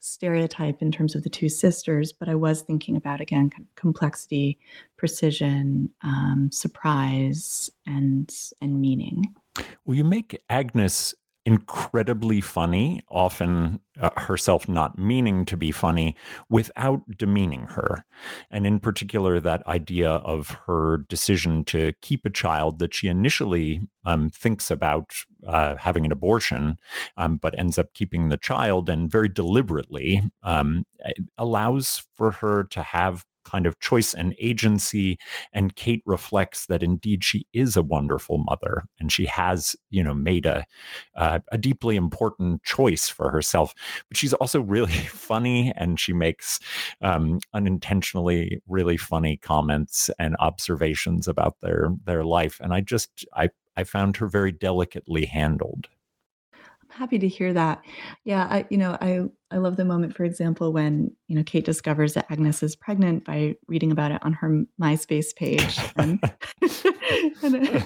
[0.00, 4.58] stereotype in terms of the two sisters, but I was thinking about again complexity,
[4.96, 9.34] precision, um, surprise, and and meaning.
[9.84, 11.14] Well, you make Agnes
[11.46, 16.16] incredibly funny, often uh, herself not meaning to be funny,
[16.48, 18.02] without demeaning her.
[18.50, 23.82] And in particular, that idea of her decision to keep a child that she initially
[24.06, 25.12] um, thinks about
[25.46, 26.78] uh, having an abortion,
[27.18, 30.84] um, but ends up keeping the child and very deliberately um,
[31.36, 35.18] allows for her to have kind of choice and agency.
[35.52, 40.14] And Kate reflects that indeed she is a wonderful mother and she has, you know,
[40.14, 40.66] made a,
[41.16, 43.74] uh, a deeply important choice for herself.
[44.08, 46.60] But she's also really funny and she makes
[47.00, 52.60] um, unintentionally really funny comments and observations about their, their life.
[52.60, 55.88] And I just, I, I found her very delicately handled
[56.94, 57.82] happy to hear that.
[58.24, 61.64] Yeah, I, you know, I I love the moment, for example, when you know Kate
[61.64, 66.20] discovers that Agnes is pregnant by reading about it on her MySpace page, and,
[67.42, 67.84] and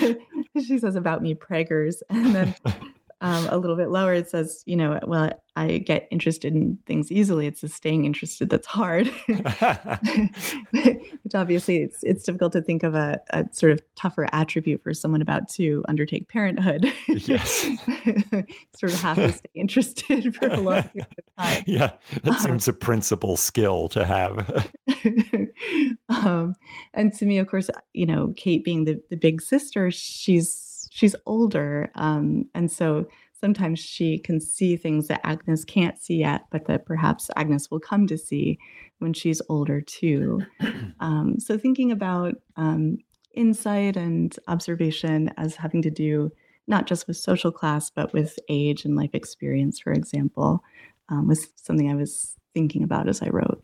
[0.00, 0.14] uh,
[0.64, 2.54] she says about me preggers, and then
[3.20, 7.10] um, a little bit lower, it says, you know, well, I get interested in things
[7.10, 7.48] easily.
[7.48, 9.08] It's the staying interested that's hard.
[10.72, 14.94] Which obviously it's it's difficult to think of a, a, sort of tougher attribute for
[14.94, 16.92] someone about to undertake parenthood.
[17.08, 17.62] Yes.
[18.76, 21.64] sort of have to stay interested for a long period of time.
[21.66, 21.90] Yeah,
[22.22, 24.68] that um, seems a principal skill to have.
[26.08, 26.54] um,
[26.94, 31.16] and to me, of course, you know, Kate being the, the big sister, she's she's
[31.26, 31.90] older.
[31.94, 36.86] Um, and so sometimes she can see things that Agnes can't see yet, but that
[36.86, 38.58] perhaps Agnes will come to see
[38.98, 40.40] when she's older too.
[41.00, 42.98] Um, so thinking about um,
[43.32, 46.32] insight and observation as having to do
[46.66, 50.62] not just with social class, but with age and life experience, for example,
[51.08, 53.62] um, was something I was thinking about as I wrote.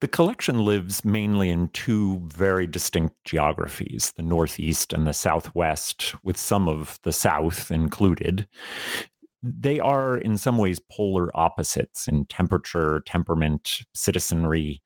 [0.00, 6.36] The collection lives mainly in two very distinct geographies, the Northeast and the Southwest, with
[6.36, 8.48] some of the South included.
[9.44, 14.82] They are, in some ways, polar opposites in temperature, temperament, citizenry.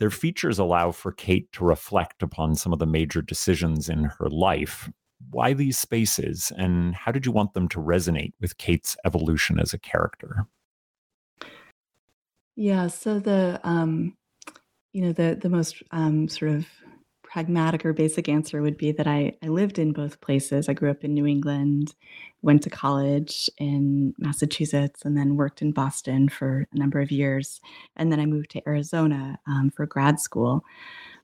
[0.00, 4.28] Their features allow for Kate to reflect upon some of the major decisions in her
[4.28, 4.90] life.
[5.30, 9.72] Why these spaces, and how did you want them to resonate with Kate's evolution as
[9.72, 10.46] a character?
[12.56, 14.16] Yeah, so the um,
[14.92, 16.66] you know the the most um, sort of
[17.24, 20.68] pragmatic or basic answer would be that I, I lived in both places.
[20.68, 21.94] I grew up in New England,
[22.42, 27.60] went to college in Massachusetts, and then worked in Boston for a number of years.
[27.96, 30.62] And then I moved to Arizona um, for grad school.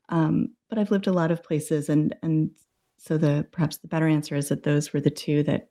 [0.09, 2.51] Um, but I've lived a lot of places, and and
[2.99, 5.69] so the perhaps the better answer is that those were the two that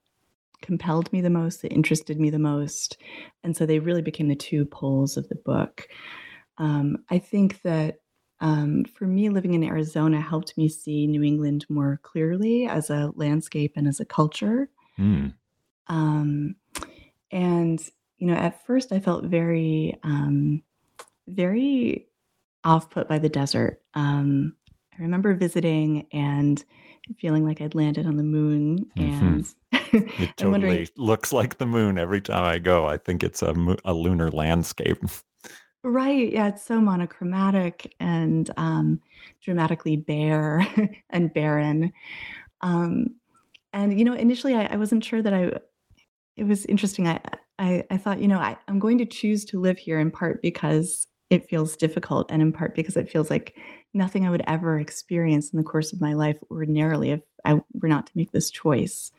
[0.63, 2.97] compelled me the most, that interested me the most,
[3.45, 5.89] and so they really became the two poles of the book.
[6.59, 7.99] Um, I think that
[8.41, 13.13] um, for me, living in Arizona helped me see New England more clearly as a
[13.15, 14.69] landscape and as a culture.
[14.99, 15.35] Mm.
[15.87, 16.57] Um,
[17.31, 17.81] and
[18.19, 20.63] you know, at first, I felt very, um,
[21.27, 22.07] very
[22.65, 23.83] off put by the desert.
[23.95, 24.55] Um,
[24.97, 26.65] I remember visiting and
[27.19, 29.27] feeling like I'd landed on the moon, mm-hmm.
[29.27, 32.87] and it totally looks like the moon every time I go.
[32.87, 33.55] I think it's a,
[33.85, 35.03] a lunar landscape.
[35.85, 36.33] Right.
[36.33, 39.01] Yeah, it's so monochromatic and um,
[39.43, 40.67] dramatically bare
[41.11, 41.93] and barren.
[42.61, 43.17] Um,
[43.73, 45.53] and you know, initially, I, I wasn't sure that I.
[46.37, 47.09] It was interesting.
[47.09, 47.21] I
[47.59, 50.41] I, I thought, you know, I, I'm going to choose to live here in part
[50.43, 53.57] because it feels difficult, and in part because it feels like
[53.95, 57.89] nothing I would ever experience in the course of my life ordinarily if I were
[57.89, 59.11] not to make this choice.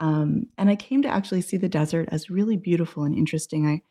[0.00, 3.66] Um, and I came to actually see the desert as really beautiful and interesting.
[3.66, 3.82] I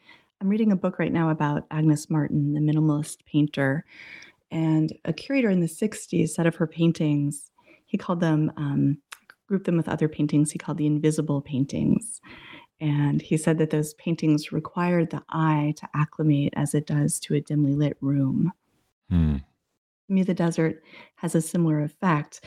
[0.43, 3.85] I'm reading a book right now about Agnes Martin, the minimalist painter.
[4.51, 7.49] And a curator in the 60s said of her paintings,
[7.85, 8.97] he called them, um,
[9.47, 12.19] grouped them with other paintings, he called the invisible paintings.
[12.81, 17.35] And he said that those paintings required the eye to acclimate as it does to
[17.35, 18.51] a dimly lit room.
[19.09, 19.37] Hmm.
[20.09, 20.83] Me, the desert
[21.15, 22.43] has a similar effect.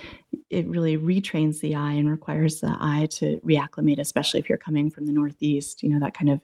[0.51, 4.91] It really retrains the eye and requires the eye to reacclimate, especially if you're coming
[4.91, 6.41] from the Northeast, you know, that kind of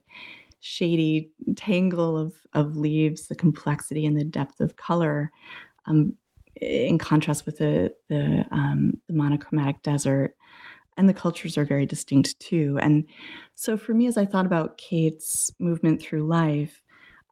[0.60, 5.30] shady tangle of, of leaves, the complexity and the depth of color,
[5.86, 6.14] um,
[6.60, 10.34] in contrast with the, the, um, the monochromatic desert.
[10.96, 12.78] And the cultures are very distinct too.
[12.80, 13.06] And
[13.54, 16.82] so for me, as I thought about Kate's movement through life,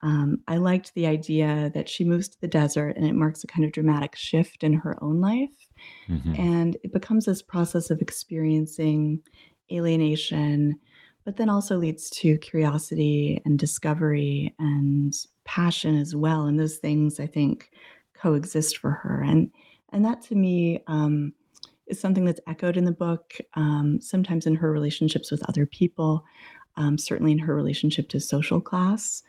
[0.02, 3.46] um, I liked the idea that she moves to the desert and it marks a
[3.46, 5.68] kind of dramatic shift in her own life.
[6.08, 6.34] Mm-hmm.
[6.40, 9.20] And it becomes this process of experiencing
[9.70, 10.78] alienation,
[11.24, 16.46] but then also leads to curiosity and discovery and passion as well.
[16.46, 17.70] And those things I think
[18.14, 19.22] coexist for her.
[19.22, 19.50] And
[19.92, 21.32] and that to me um,
[21.88, 26.24] is something that's echoed in the book, um, sometimes in her relationships with other people,
[26.76, 29.22] um, certainly in her relationship to social class.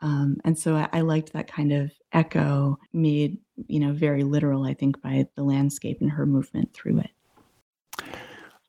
[0.00, 4.64] Um, and so I, I liked that kind of echo made, you know, very literal,
[4.64, 7.10] I think, by the landscape and her movement through it.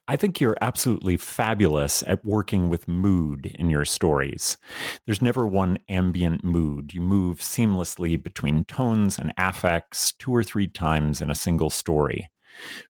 [0.09, 4.57] I think you're absolutely fabulous at working with mood in your stories.
[5.05, 6.93] There's never one ambient mood.
[6.93, 12.29] You move seamlessly between tones and affects two or three times in a single story.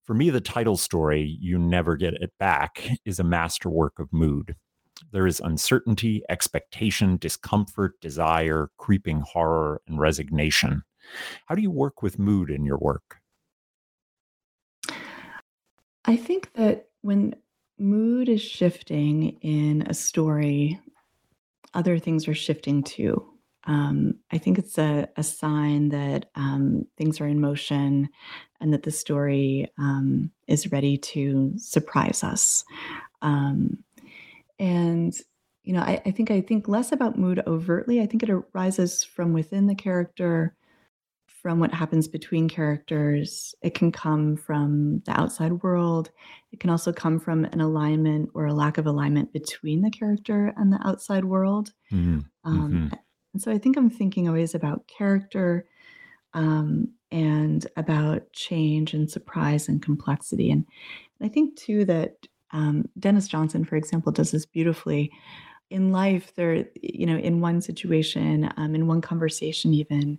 [0.03, 4.55] For me, the title story, You Never Get It Back, is a masterwork of mood.
[5.11, 10.83] There is uncertainty, expectation, discomfort, desire, creeping horror, and resignation.
[11.45, 13.17] How do you work with mood in your work?
[16.05, 17.35] I think that when
[17.77, 20.79] mood is shifting in a story,
[21.73, 23.23] other things are shifting too.
[23.65, 28.07] Um, I think it's a, a sign that um, things are in motion
[28.61, 32.63] and that the story um, is ready to surprise us.
[33.21, 33.83] Um,
[34.59, 35.13] and
[35.63, 37.99] you know, I, I, think I think less about mood overtly.
[37.99, 40.55] I think it arises from within the character
[41.41, 43.53] from what happens between characters.
[43.61, 46.09] It can come from the outside world.
[46.51, 50.53] It can also come from an alignment or a lack of alignment between the character
[50.55, 51.73] and the outside world.
[51.91, 52.19] Mm-hmm.
[52.43, 52.93] Um, mm-hmm.
[53.33, 55.65] And so I think I'm thinking always about character
[56.33, 60.49] um, and about change and surprise and complexity.
[60.49, 60.65] And,
[61.19, 65.11] and I think too that um, Denis Johnson, for example, does this beautifully.
[65.69, 70.17] In life there you know in one situation um, in one conversation even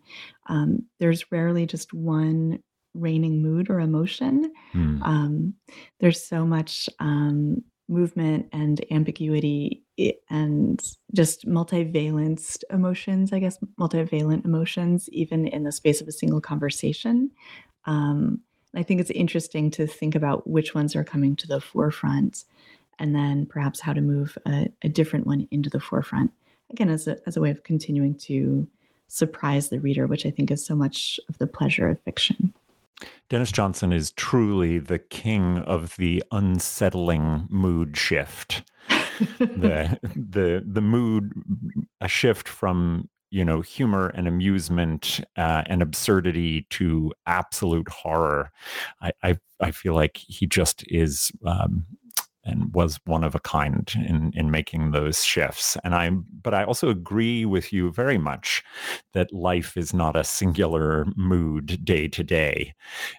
[0.51, 2.59] um, there's rarely just one
[2.93, 4.53] reigning mood or emotion.
[4.75, 5.03] Mm.
[5.03, 5.55] um,
[6.01, 9.85] there's so much um, movement and ambiguity
[10.29, 10.83] and
[11.15, 17.31] just multivalenced emotions i guess multivalent emotions even in the space of a single conversation.
[17.87, 18.43] Um,
[18.75, 22.45] i think it's interesting to think about which ones are coming to the forefront
[22.99, 26.33] and then perhaps how to move a, a different one into the forefront.
[26.71, 28.67] Again, as a, as a way of continuing to
[29.07, 32.53] surprise the reader, which I think is so much of the pleasure of fiction.
[33.29, 38.63] Denis Johnson is truly the king of the unsettling mood shift.
[39.39, 41.33] the the the mood
[42.01, 48.51] a shift from you know humor and amusement uh, and absurdity to absolute horror.
[49.01, 51.85] I, I, I feel like he just is um,
[52.49, 56.11] and was one of a kind in in making those shifts and i
[56.43, 58.63] but i also agree with you very much
[59.13, 62.75] that life is not a singular mood day to day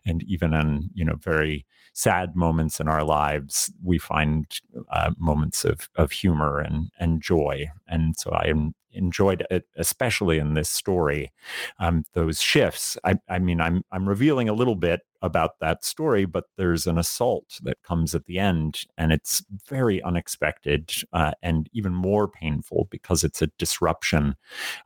[0.06, 1.66] and even in you know very
[2.00, 4.46] sad moments in our lives we find
[4.92, 8.54] uh, moments of of humor and and joy and so i
[8.92, 11.32] enjoyed it, especially in this story,
[11.80, 12.98] um, those shifts.
[13.04, 16.98] I, I, mean, I'm I'm revealing a little bit about that story, but there's an
[16.98, 22.88] assault that comes at the end, and it's very unexpected uh, and even more painful
[22.90, 24.36] because it's a disruption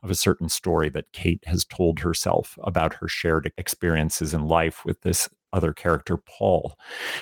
[0.02, 4.84] of a certain story that Kate has told herself about her shared experiences in life
[4.84, 6.76] with this other character, Paul.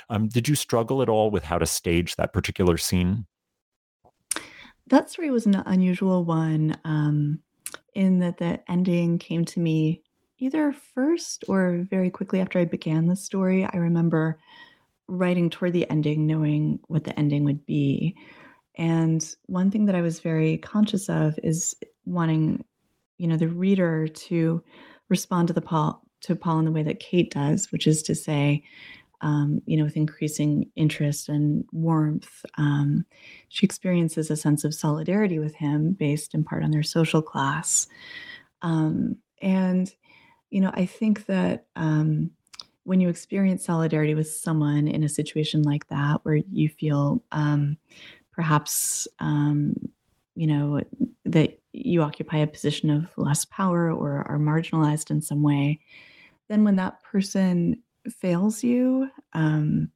[0.08, 3.26] Um, did you struggle at all with how to stage that particular scene?
[4.88, 7.38] That story was an unusual one, um,
[7.94, 10.02] in that the ending came to me
[10.38, 13.64] either first or very quickly after I began the story.
[13.64, 14.38] I remember
[15.06, 18.16] writing toward the ending, knowing what the ending would be.
[18.76, 21.76] And one thing that I was very conscious of is
[22.06, 22.64] wanting,
[23.18, 24.64] you know, the reader to
[25.08, 28.14] respond to the Paul to Paul in the way that Kate does, which is to
[28.14, 28.62] say,
[29.22, 32.44] um, you know, with increasing interest and warmth.
[32.58, 33.04] Um,
[33.48, 37.86] she experiences a sense of solidarity with him based in part on their social class.
[38.62, 39.92] Um, and,
[40.50, 42.30] you know, I think that um,
[42.84, 47.76] when you experience solidarity with someone in a situation like that, where you feel um,
[48.32, 49.74] perhaps, um,
[50.34, 50.80] you know,
[51.24, 55.78] that you occupy a position of less power or are marginalized in some way,
[56.52, 57.82] then when that person
[58.20, 59.90] fails you, um,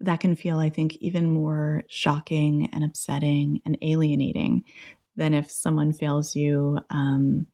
[0.00, 4.64] that can feel, I think, even more shocking and upsetting and alienating
[5.16, 7.46] than if someone fails you um,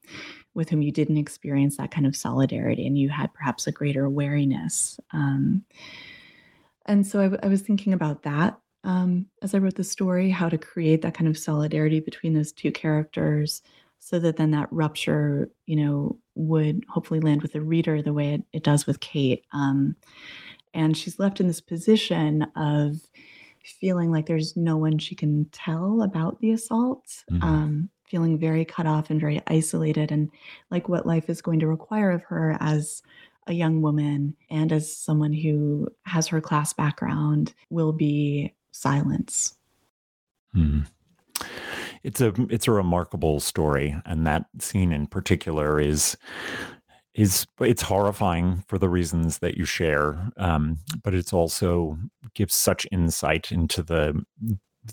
[0.54, 4.08] with whom you didn't experience that kind of solidarity and you had perhaps a greater
[4.08, 5.00] wariness.
[5.12, 5.64] Um,
[6.86, 10.30] and so I, w- I was thinking about that um, as I wrote the story,
[10.30, 13.60] how to create that kind of solidarity between those two characters
[13.98, 18.34] so that then that rupture, you know, would hopefully land with the reader the way
[18.34, 19.44] it, it does with Kate.
[19.52, 19.96] Um,
[20.74, 23.00] and she's left in this position of
[23.64, 27.42] feeling like there's no one she can tell about the assault, mm-hmm.
[27.42, 30.30] um, feeling very cut off and very isolated, and
[30.70, 33.02] like what life is going to require of her as
[33.48, 39.54] a young woman and as someone who has her class background will be silence.
[40.54, 40.82] Mm-hmm
[42.06, 46.16] it's a it's a remarkable story, and that scene in particular is
[47.14, 51.98] is it's horrifying for the reasons that you share, um, but it's also
[52.34, 54.24] gives such insight into the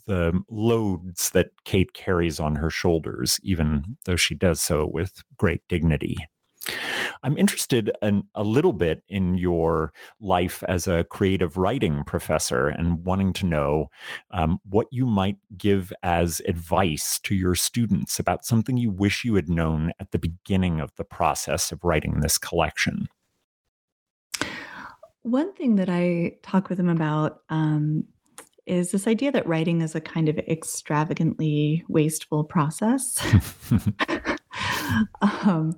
[0.07, 5.61] the loads that Kate carries on her shoulders, even though she does so with great
[5.69, 6.17] dignity.
[7.23, 13.03] I'm interested in a little bit in your life as a creative writing professor and
[13.05, 13.89] wanting to know
[14.31, 19.35] um, what you might give as advice to your students about something you wish you
[19.35, 23.07] had known at the beginning of the process of writing this collection.
[25.21, 28.03] One thing that I talk with them about um,
[28.65, 33.17] is this idea that writing is a kind of extravagantly wasteful process.
[35.21, 35.73] um,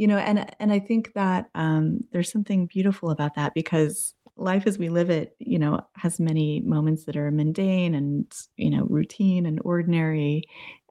[0.00, 4.66] you know and and i think that um, there's something beautiful about that because life
[4.66, 8.86] as we live it you know has many moments that are mundane and you know
[8.88, 10.42] routine and ordinary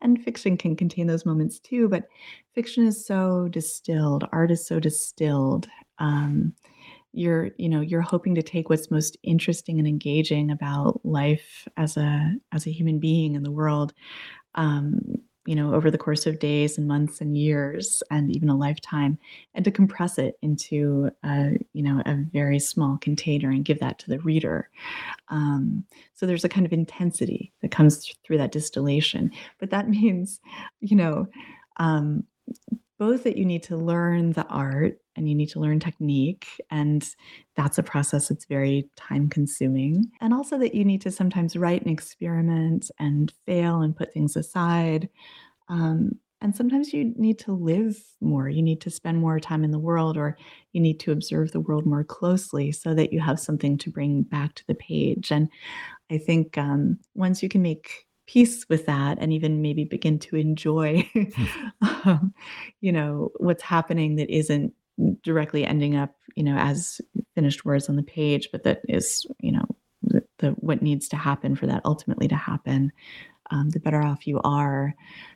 [0.03, 2.03] and fiction can contain those moments too but
[2.53, 6.53] fiction is so distilled art is so distilled um,
[7.11, 11.97] you're you know you're hoping to take what's most interesting and engaging about life as
[11.97, 13.91] a as a human being in the world
[14.53, 15.01] um,
[15.49, 19.17] you know, over the course of days and months and years and even a lifetime,
[19.55, 23.97] and to compress it into a, you know, a very small container and give that
[23.97, 24.69] to the reader.
[25.29, 29.31] Um, so there's a kind of intensity that comes through that distillation.
[29.57, 30.39] But that means,
[30.81, 31.27] you know,
[31.77, 32.25] um,
[32.99, 37.13] both that you need to learn the art and you need to learn technique and
[37.55, 41.81] that's a process that's very time consuming and also that you need to sometimes write
[41.81, 45.07] and experiment and fail and put things aside
[45.67, 46.11] um,
[46.41, 48.47] and sometimes you need to live more.
[48.47, 50.37] You need to spend more time in the world or
[50.71, 54.23] you need to observe the world more closely so that you have something to bring
[54.23, 55.33] back to the page.
[55.33, 55.49] And
[56.11, 60.35] i think um, once you can make peace with that and even maybe begin to
[60.35, 61.09] enjoy
[61.81, 62.31] um,
[62.79, 64.71] you know what's happening that isn't
[65.23, 67.01] directly ending up you know as
[67.35, 69.65] finished words on the page but that is you know
[70.03, 72.91] the, the what needs to happen for that ultimately to happen
[73.51, 74.93] um, the better off you are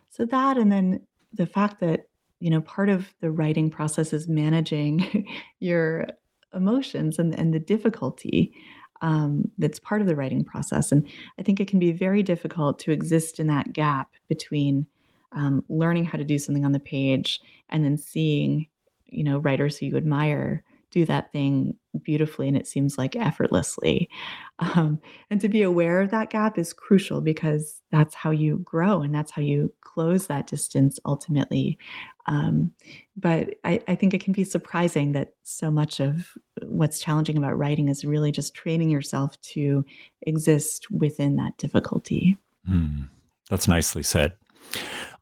[0.10, 1.02] so that and then
[1.34, 2.08] the fact that
[2.44, 5.26] you know, part of the writing process is managing
[5.62, 6.06] your
[6.54, 8.54] emotions and, and the difficulty
[9.02, 10.92] um, that's part of the writing process.
[10.92, 11.08] And
[11.40, 14.86] I think it can be very difficult to exist in that gap between
[15.32, 17.40] um, learning how to do something on the page
[17.70, 18.68] and then seeing,
[19.14, 24.10] you know, writers who you admire do that thing beautifully and it seems like effortlessly.
[24.60, 25.02] Um,
[25.32, 29.14] and to be aware of that gap is crucial because that's how you grow and
[29.14, 31.80] that's how you close that distance ultimately.
[32.28, 32.72] Um,
[33.18, 37.58] but I, I think it can be surprising that so much of what's challenging about
[37.58, 39.84] writing is really just training yourself to
[40.22, 42.38] exist within that difficulty.
[42.70, 43.10] Mm,
[43.50, 44.34] that's nicely said.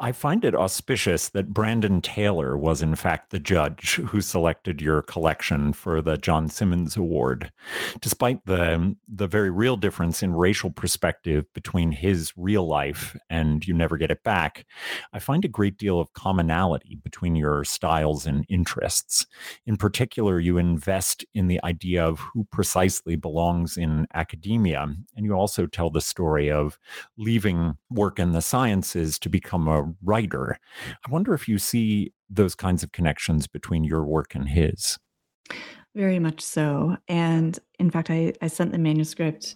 [0.03, 5.03] I find it auspicious that Brandon Taylor was, in fact, the judge who selected your
[5.03, 7.51] collection for the John Simmons Award.
[7.99, 13.75] Despite the, the very real difference in racial perspective between his real life and You
[13.75, 14.65] Never Get It Back,
[15.13, 19.27] I find a great deal of commonality between your styles and interests.
[19.67, 24.81] In particular, you invest in the idea of who precisely belongs in academia,
[25.15, 26.79] and you also tell the story of
[27.19, 30.57] leaving work in the sciences to become a writer.
[31.05, 34.97] I wonder if you see those kinds of connections between your work and his.
[35.95, 36.97] Very much so.
[37.07, 39.55] And in fact, I, I sent the manuscript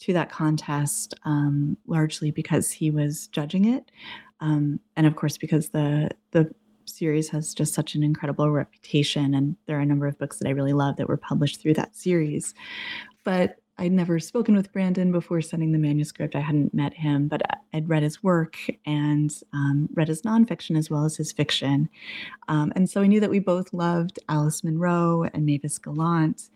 [0.00, 3.90] to that contest um, largely because he was judging it.
[4.40, 6.50] Um, and of course, because the, the
[6.84, 9.34] series has just such an incredible reputation.
[9.34, 11.74] And there are a number of books that I really love that were published through
[11.74, 12.54] that series.
[13.24, 16.34] But I'd never spoken with Brandon before sending the manuscript.
[16.34, 17.42] I hadn't met him, but
[17.74, 18.56] I'd read his work
[18.86, 21.90] and um, read his nonfiction as well as his fiction.
[22.48, 26.48] Um, and so I knew that we both loved Alice Munro and Mavis Gallant.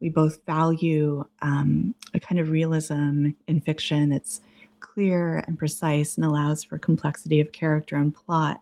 [0.00, 4.40] We both value um, a kind of realism in fiction that's
[4.78, 8.60] clear and precise and allows for complexity of character and plot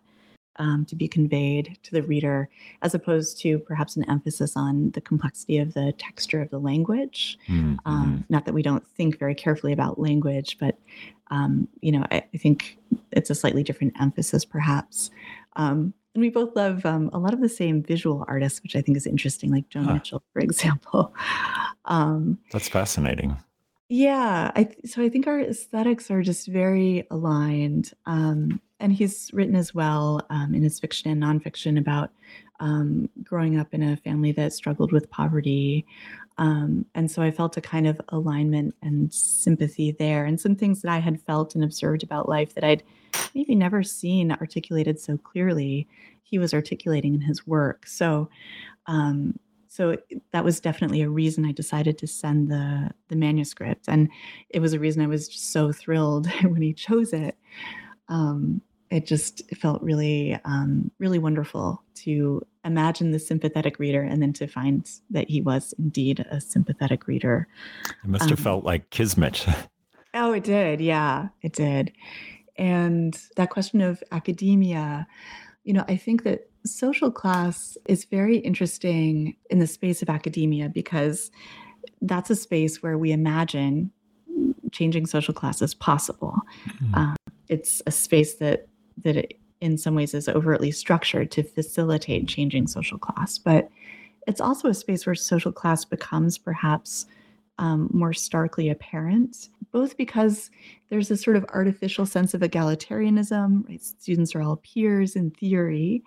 [0.58, 2.48] um, to be conveyed to the reader,
[2.82, 7.38] as opposed to perhaps an emphasis on the complexity of the texture of the language.
[7.48, 7.76] Mm-hmm.
[7.86, 10.78] Um, not that we don't think very carefully about language, but
[11.30, 12.78] um, you know, I, I, think
[13.12, 15.10] it's a slightly different emphasis, perhaps.
[15.56, 18.80] Um, and we both love um, a lot of the same visual artists, which I
[18.80, 19.94] think is interesting, like Joan huh.
[19.94, 21.14] Mitchell, for example.
[21.84, 23.38] Um, That's fascinating.
[23.88, 27.94] Yeah, I th- so I think our aesthetics are just very aligned.
[28.04, 32.10] Um, and he's written as well um, in his fiction and nonfiction about
[32.60, 35.86] um, growing up in a family that struggled with poverty.
[36.38, 40.82] Um, and so I felt a kind of alignment and sympathy there, and some things
[40.82, 42.82] that I had felt and observed about life that I'd
[43.34, 45.88] maybe never seen articulated so clearly.
[46.22, 47.86] He was articulating in his work.
[47.86, 48.28] So,
[48.86, 49.96] um, so
[50.32, 54.08] that was definitely a reason I decided to send the the manuscript, and
[54.50, 57.36] it was a reason I was just so thrilled when he chose it.
[58.08, 64.32] Um, it just felt really um, really wonderful to imagine the sympathetic reader and then
[64.32, 67.48] to find that he was indeed a sympathetic reader
[68.04, 69.46] it must have um, felt like kismet
[70.14, 71.92] oh it did yeah it did
[72.56, 75.06] and that question of academia
[75.64, 80.68] you know i think that social class is very interesting in the space of academia
[80.68, 81.30] because
[82.02, 83.90] that's a space where we imagine
[84.72, 86.36] changing social class is possible.
[86.66, 86.94] Mm-hmm.
[86.94, 87.16] Um,
[87.48, 88.68] it's a space that
[89.04, 93.68] that it, in some ways is overtly structured to facilitate changing social class, but
[94.26, 97.06] it's also a space where social class becomes perhaps
[97.58, 100.50] um, more starkly apparent, both because
[100.90, 103.82] there's a sort of artificial sense of egalitarianism, right?
[103.82, 106.02] Students are all peers in theory,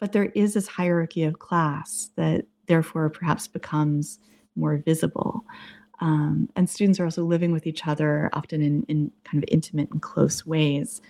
[0.00, 4.18] but there is this hierarchy of class that therefore perhaps becomes
[4.56, 5.44] more visible.
[6.00, 9.90] Um, and students are also living with each other, often in, in kind of intimate
[9.90, 11.00] and close ways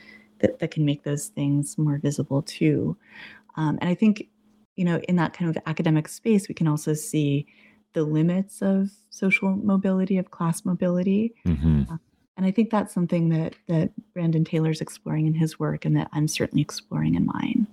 [0.41, 2.97] that, that can make those things more visible too.
[3.57, 4.29] Um, and I think,
[4.77, 7.47] you know, in that kind of academic space, we can also see
[7.95, 11.35] the limits of social mobility, of class mobility.
[11.47, 11.85] Mm-hmm.
[11.91, 11.97] Uh,
[12.37, 16.09] and I think that's something that that Brandon Taylor's exploring in his work, and that
[16.13, 17.67] I'm certainly exploring in mine.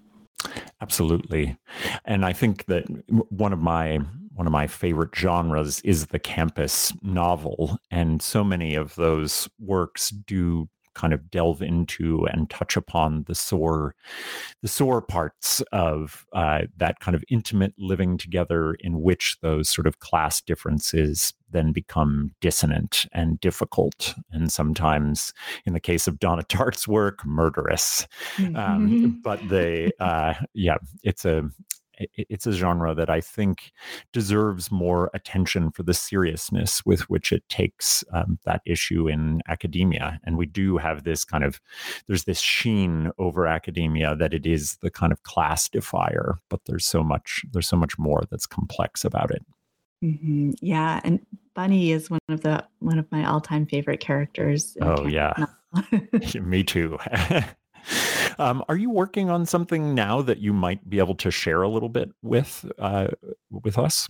[0.82, 1.57] Absolutely,
[2.05, 2.86] and I think that
[3.30, 3.99] one of my
[4.34, 10.09] one of my favorite genres is the campus novel, and so many of those works
[10.09, 13.96] do kind of delve into and touch upon the sore
[14.62, 19.88] the sore parts of uh, that kind of intimate living together in which those sort
[19.88, 25.34] of class differences then become dissonant and difficult and sometimes
[25.66, 28.08] in the case of donna tartt's work murderous.
[28.56, 31.50] Um, but they uh, yeah it's a
[32.00, 33.72] it's a genre that I think
[34.12, 40.20] deserves more attention for the seriousness with which it takes um, that issue in academia.
[40.24, 41.60] And we do have this kind of
[42.08, 46.86] there's this sheen over academia that it is the kind of class defier, but there's
[46.86, 49.46] so much there's so much more that's complex about it.
[50.04, 50.52] Mm-hmm.
[50.62, 54.76] Yeah, and Bunny is one of the one of my all time favorite characters.
[54.82, 55.46] Oh yeah,
[56.41, 56.98] me too.
[58.38, 61.69] um, are you working on something now that you might be able to share a
[61.69, 63.07] little bit with uh,
[63.49, 64.09] with us?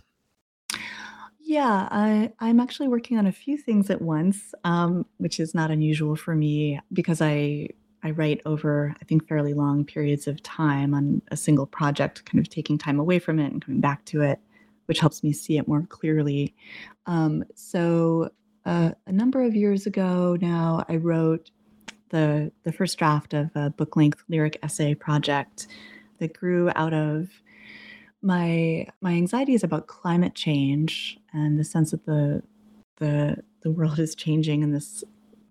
[1.39, 5.71] Yeah, I, I'm actually working on a few things at once, um, which is not
[5.71, 7.69] unusual for me because I
[8.03, 12.39] I write over I think fairly long periods of time on a single project, kind
[12.39, 14.39] of taking time away from it and coming back to it
[14.85, 16.53] which helps me see it more clearly.
[17.05, 18.29] Um, so
[18.65, 21.51] uh, a number of years ago now, I wrote
[22.13, 25.67] the the first draft of a book length lyric essay project
[26.19, 27.27] that grew out of
[28.21, 32.41] my my anxieties about climate change and the sense that the
[32.97, 35.03] the the world is changing in this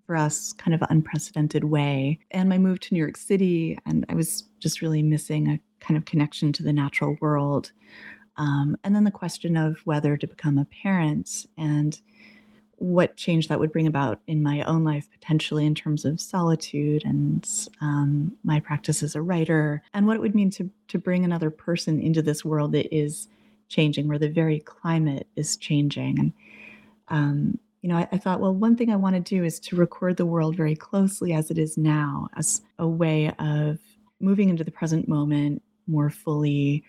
[0.07, 2.19] for us kind of unprecedented way.
[2.31, 5.97] And my move to New York City and I was just really missing a kind
[5.97, 7.71] of connection to the natural world.
[8.37, 11.99] Um, and then the question of whether to become a parent and
[12.77, 17.03] what change that would bring about in my own life, potentially in terms of solitude
[17.05, 17.47] and
[17.81, 21.49] um, my practice as a writer, and what it would mean to, to bring another
[21.49, 23.27] person into this world that is
[23.69, 26.19] changing, where the very climate is changing.
[26.19, 26.33] And,
[27.07, 29.75] um, you know, I, I thought, well, one thing I want to do is to
[29.75, 33.79] record the world very closely as it is now, as a way of
[34.19, 36.83] moving into the present moment more fully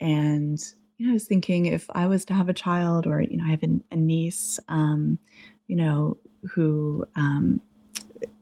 [0.00, 3.36] and you know, I was thinking if I was to have a child, or you
[3.36, 5.18] know, I have a, a niece, um,
[5.66, 6.16] you know,
[6.50, 7.60] who um,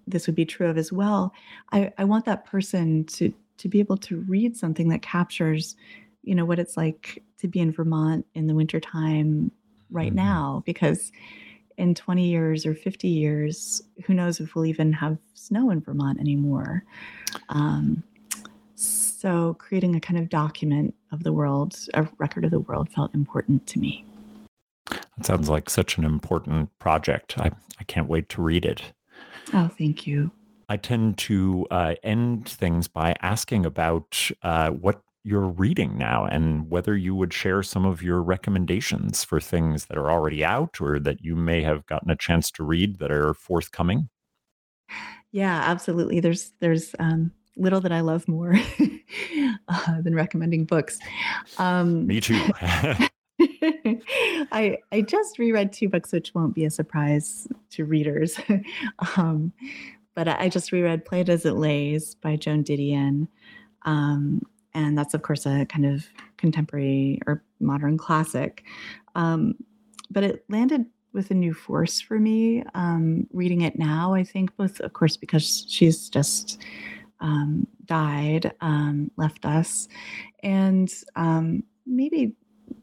[0.06, 1.32] this would be true of as well.
[1.72, 5.76] I, I want that person to to be able to read something that captures,
[6.22, 9.50] you know, what it's like to be in Vermont in the wintertime
[9.90, 10.16] right mm-hmm.
[10.16, 11.12] now, because
[11.76, 16.20] in 20 years or 50 years, who knows if we'll even have snow in Vermont
[16.20, 16.84] anymore.
[17.48, 18.02] Um,
[19.20, 23.14] so creating a kind of document of the world, a record of the world, felt
[23.14, 24.04] important to me.
[24.88, 27.38] That sounds like such an important project.
[27.38, 28.92] I, I can't wait to read it.
[29.52, 30.30] Oh, thank you.
[30.70, 36.70] I tend to uh, end things by asking about uh, what you're reading now and
[36.70, 40.98] whether you would share some of your recommendations for things that are already out or
[40.98, 44.08] that you may have gotten a chance to read that are forthcoming.
[45.30, 46.20] Yeah, absolutely.
[46.20, 48.58] There's there's um, little that I love more
[49.68, 50.98] uh, than recommending books.
[51.58, 52.40] Um, Me too.
[54.52, 58.38] I I just reread two books, which won't be a surprise to readers.
[59.16, 59.52] um,
[60.14, 63.28] but I just reread "Play It as It Lays" by Joan Didion,
[63.82, 64.42] um,
[64.74, 66.06] and that's of course a kind of
[66.36, 68.64] contemporary or modern classic.
[69.14, 69.54] Um,
[70.10, 74.14] but it landed with a new force for me um, reading it now.
[74.14, 76.62] I think both, of course, because she's just
[77.20, 79.88] um, died, um, left us.
[80.42, 82.34] And um, maybe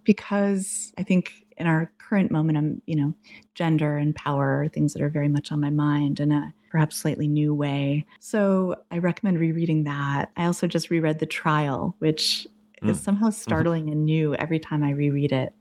[0.03, 3.13] because I think in our current moment, I'm, you know,
[3.55, 6.97] gender and power are things that are very much on my mind in a perhaps
[6.97, 8.05] slightly new way.
[8.19, 10.29] So I recommend rereading that.
[10.38, 12.45] I also just reread The Trial, which
[12.83, 12.89] mm.
[12.89, 13.41] is somehow mm-hmm.
[13.41, 13.93] startling mm-hmm.
[13.93, 15.53] and new every time I reread it.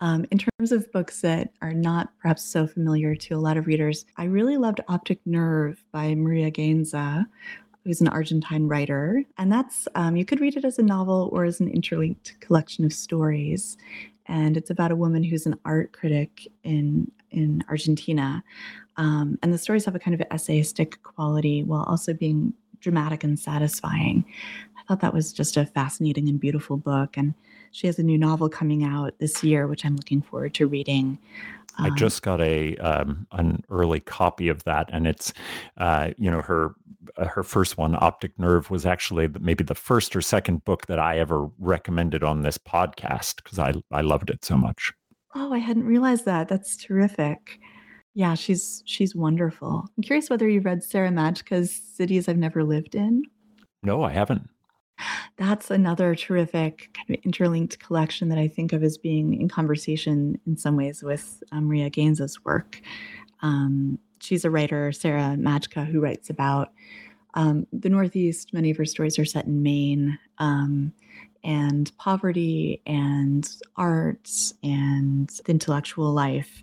[0.00, 3.66] Um, in terms of books that are not perhaps so familiar to a lot of
[3.66, 7.26] readers, I really loved Optic Nerve by Maria Gainza,
[7.84, 9.24] who's an Argentine writer.
[9.38, 12.84] And that's, um, you could read it as a novel or as an interlinked collection
[12.84, 13.78] of stories.
[14.26, 18.42] And it's about a woman who's an art critic in, in Argentina.
[18.96, 23.38] Um, and the stories have a kind of essayistic quality while also being dramatic and
[23.38, 24.24] satisfying.
[24.76, 27.16] I thought that was just a fascinating and beautiful book.
[27.16, 27.34] And
[27.76, 31.18] she has a new novel coming out this year, which I'm looking forward to reading.
[31.76, 35.34] Um, I just got a um, an early copy of that, and it's
[35.76, 36.74] uh, you know her
[37.18, 40.98] uh, her first one, Optic Nerve, was actually maybe the first or second book that
[40.98, 44.94] I ever recommended on this podcast because I I loved it so much.
[45.34, 46.48] Oh, I hadn't realized that.
[46.48, 47.60] That's terrific.
[48.14, 49.86] Yeah, she's she's wonderful.
[49.98, 53.22] I'm curious whether you read Sara Majka's Cities I've Never Lived in.
[53.82, 54.48] No, I haven't.
[55.36, 60.40] That's another terrific kind of interlinked collection that I think of as being in conversation
[60.46, 62.80] in some ways with um, Maria Gainza's work.
[63.42, 66.72] Um, she's a writer, Sara Majka, who writes about
[67.34, 68.54] um, the Northeast.
[68.54, 70.92] Many of her stories are set in Maine, um,
[71.44, 74.28] and poverty and art
[74.62, 76.62] and intellectual life,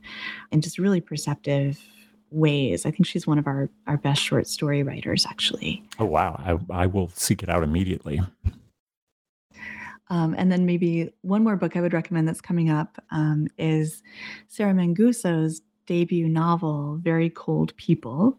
[0.52, 1.80] and just really perceptive
[2.34, 2.86] ways.
[2.86, 5.84] I think she's one of our, our best short story writers, actually.
[6.00, 6.36] Oh, wow.
[6.40, 8.22] I, I will seek it out immediately.
[10.10, 14.04] Um, and then maybe one more book I would recommend that's coming up um, is
[14.48, 18.38] Sarah Manguso's debut novel, Very Cold People.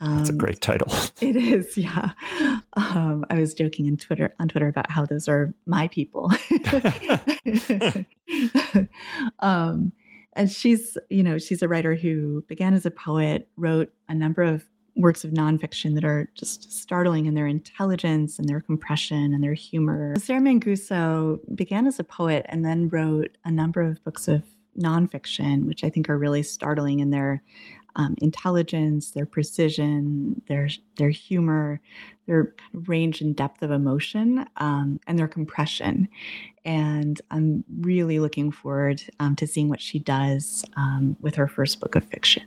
[0.00, 0.92] Um, That's a great title.
[1.20, 2.12] It is, yeah.
[2.72, 6.32] Um, I was joking in Twitter on Twitter about how those are my people.
[9.40, 9.92] um,
[10.34, 14.42] and she's, you know, she's a writer who began as a poet, wrote a number
[14.42, 14.64] of
[14.96, 19.54] works of nonfiction that are just startling in their intelligence and their compression and their
[19.54, 20.14] humor.
[20.18, 24.42] Sarah Manguso began as a poet and then wrote a number of books of
[24.78, 27.42] nonfiction, which I think are really startling in their
[27.96, 31.80] um, intelligence, their precision, their their humor,
[32.30, 32.54] their
[32.86, 36.08] range and depth of emotion, um, and their compression.
[36.64, 41.80] And I'm really looking forward um, to seeing what she does um, with her first
[41.80, 42.44] book of fiction.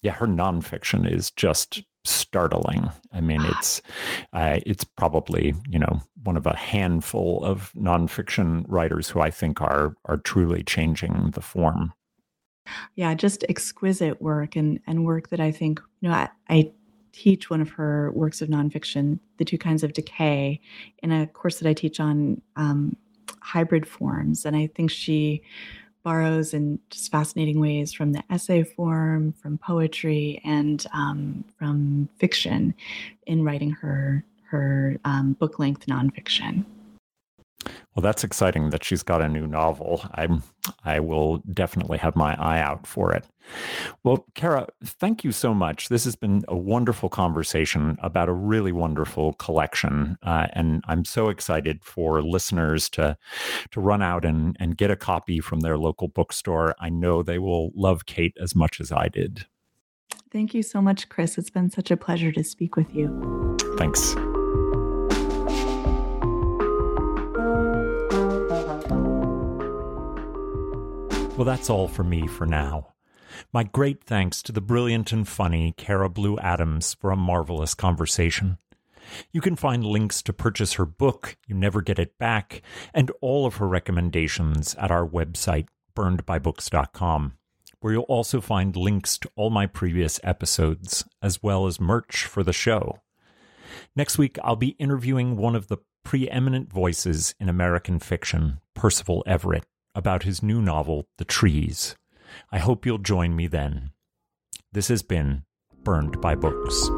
[0.00, 2.88] Yeah, her nonfiction is just startling.
[3.12, 3.82] I mean, it's
[4.32, 9.60] uh, it's probably you know one of a handful of nonfiction writers who I think
[9.60, 11.92] are are truly changing the form
[12.96, 16.72] yeah, just exquisite work and and work that I think you know I, I
[17.16, 20.60] teach one of her works of nonfiction, The Two Kinds of Decay,
[21.02, 22.96] in a course that I teach on um,
[23.40, 25.42] hybrid forms, and I think she
[26.02, 32.74] borrows in just fascinating ways from the essay form, from poetry, and um, from fiction
[33.26, 36.64] in writing her her um, book length nonfiction.
[37.94, 40.04] Well, that's exciting that she's got a new novel.
[40.14, 40.42] I'm
[40.84, 43.24] I will definitely have my eye out for it.
[44.02, 45.88] Well, Cara, thank you so much.
[45.88, 51.28] This has been a wonderful conversation about a really wonderful collection, uh, and I'm so
[51.28, 53.16] excited for listeners to
[53.70, 56.74] to run out and and get a copy from their local bookstore.
[56.78, 59.46] I know they will love Kate as much as I did.
[60.32, 61.38] Thank you so much, Chris.
[61.38, 63.56] It's been such a pleasure to speak with you.
[63.78, 64.14] Thanks.
[71.36, 72.94] Well, that's all for me for now.
[73.52, 78.56] My great thanks to the brilliant and funny Cara Blue Adams for a marvelous conversation.
[79.32, 82.62] You can find links to purchase her book, You Never Get It Back,
[82.94, 87.34] and all of her recommendations at our website, burnedbybooks.com,
[87.80, 92.42] where you'll also find links to all my previous episodes, as well as merch for
[92.44, 93.00] the show.
[93.94, 99.66] Next week, I'll be interviewing one of the preeminent voices in American fiction, Percival Everett
[99.96, 101.96] about his new novel, The Trees.
[102.52, 103.92] I hope you'll join me then.
[104.70, 105.44] This has been
[105.82, 106.90] Burned by Books.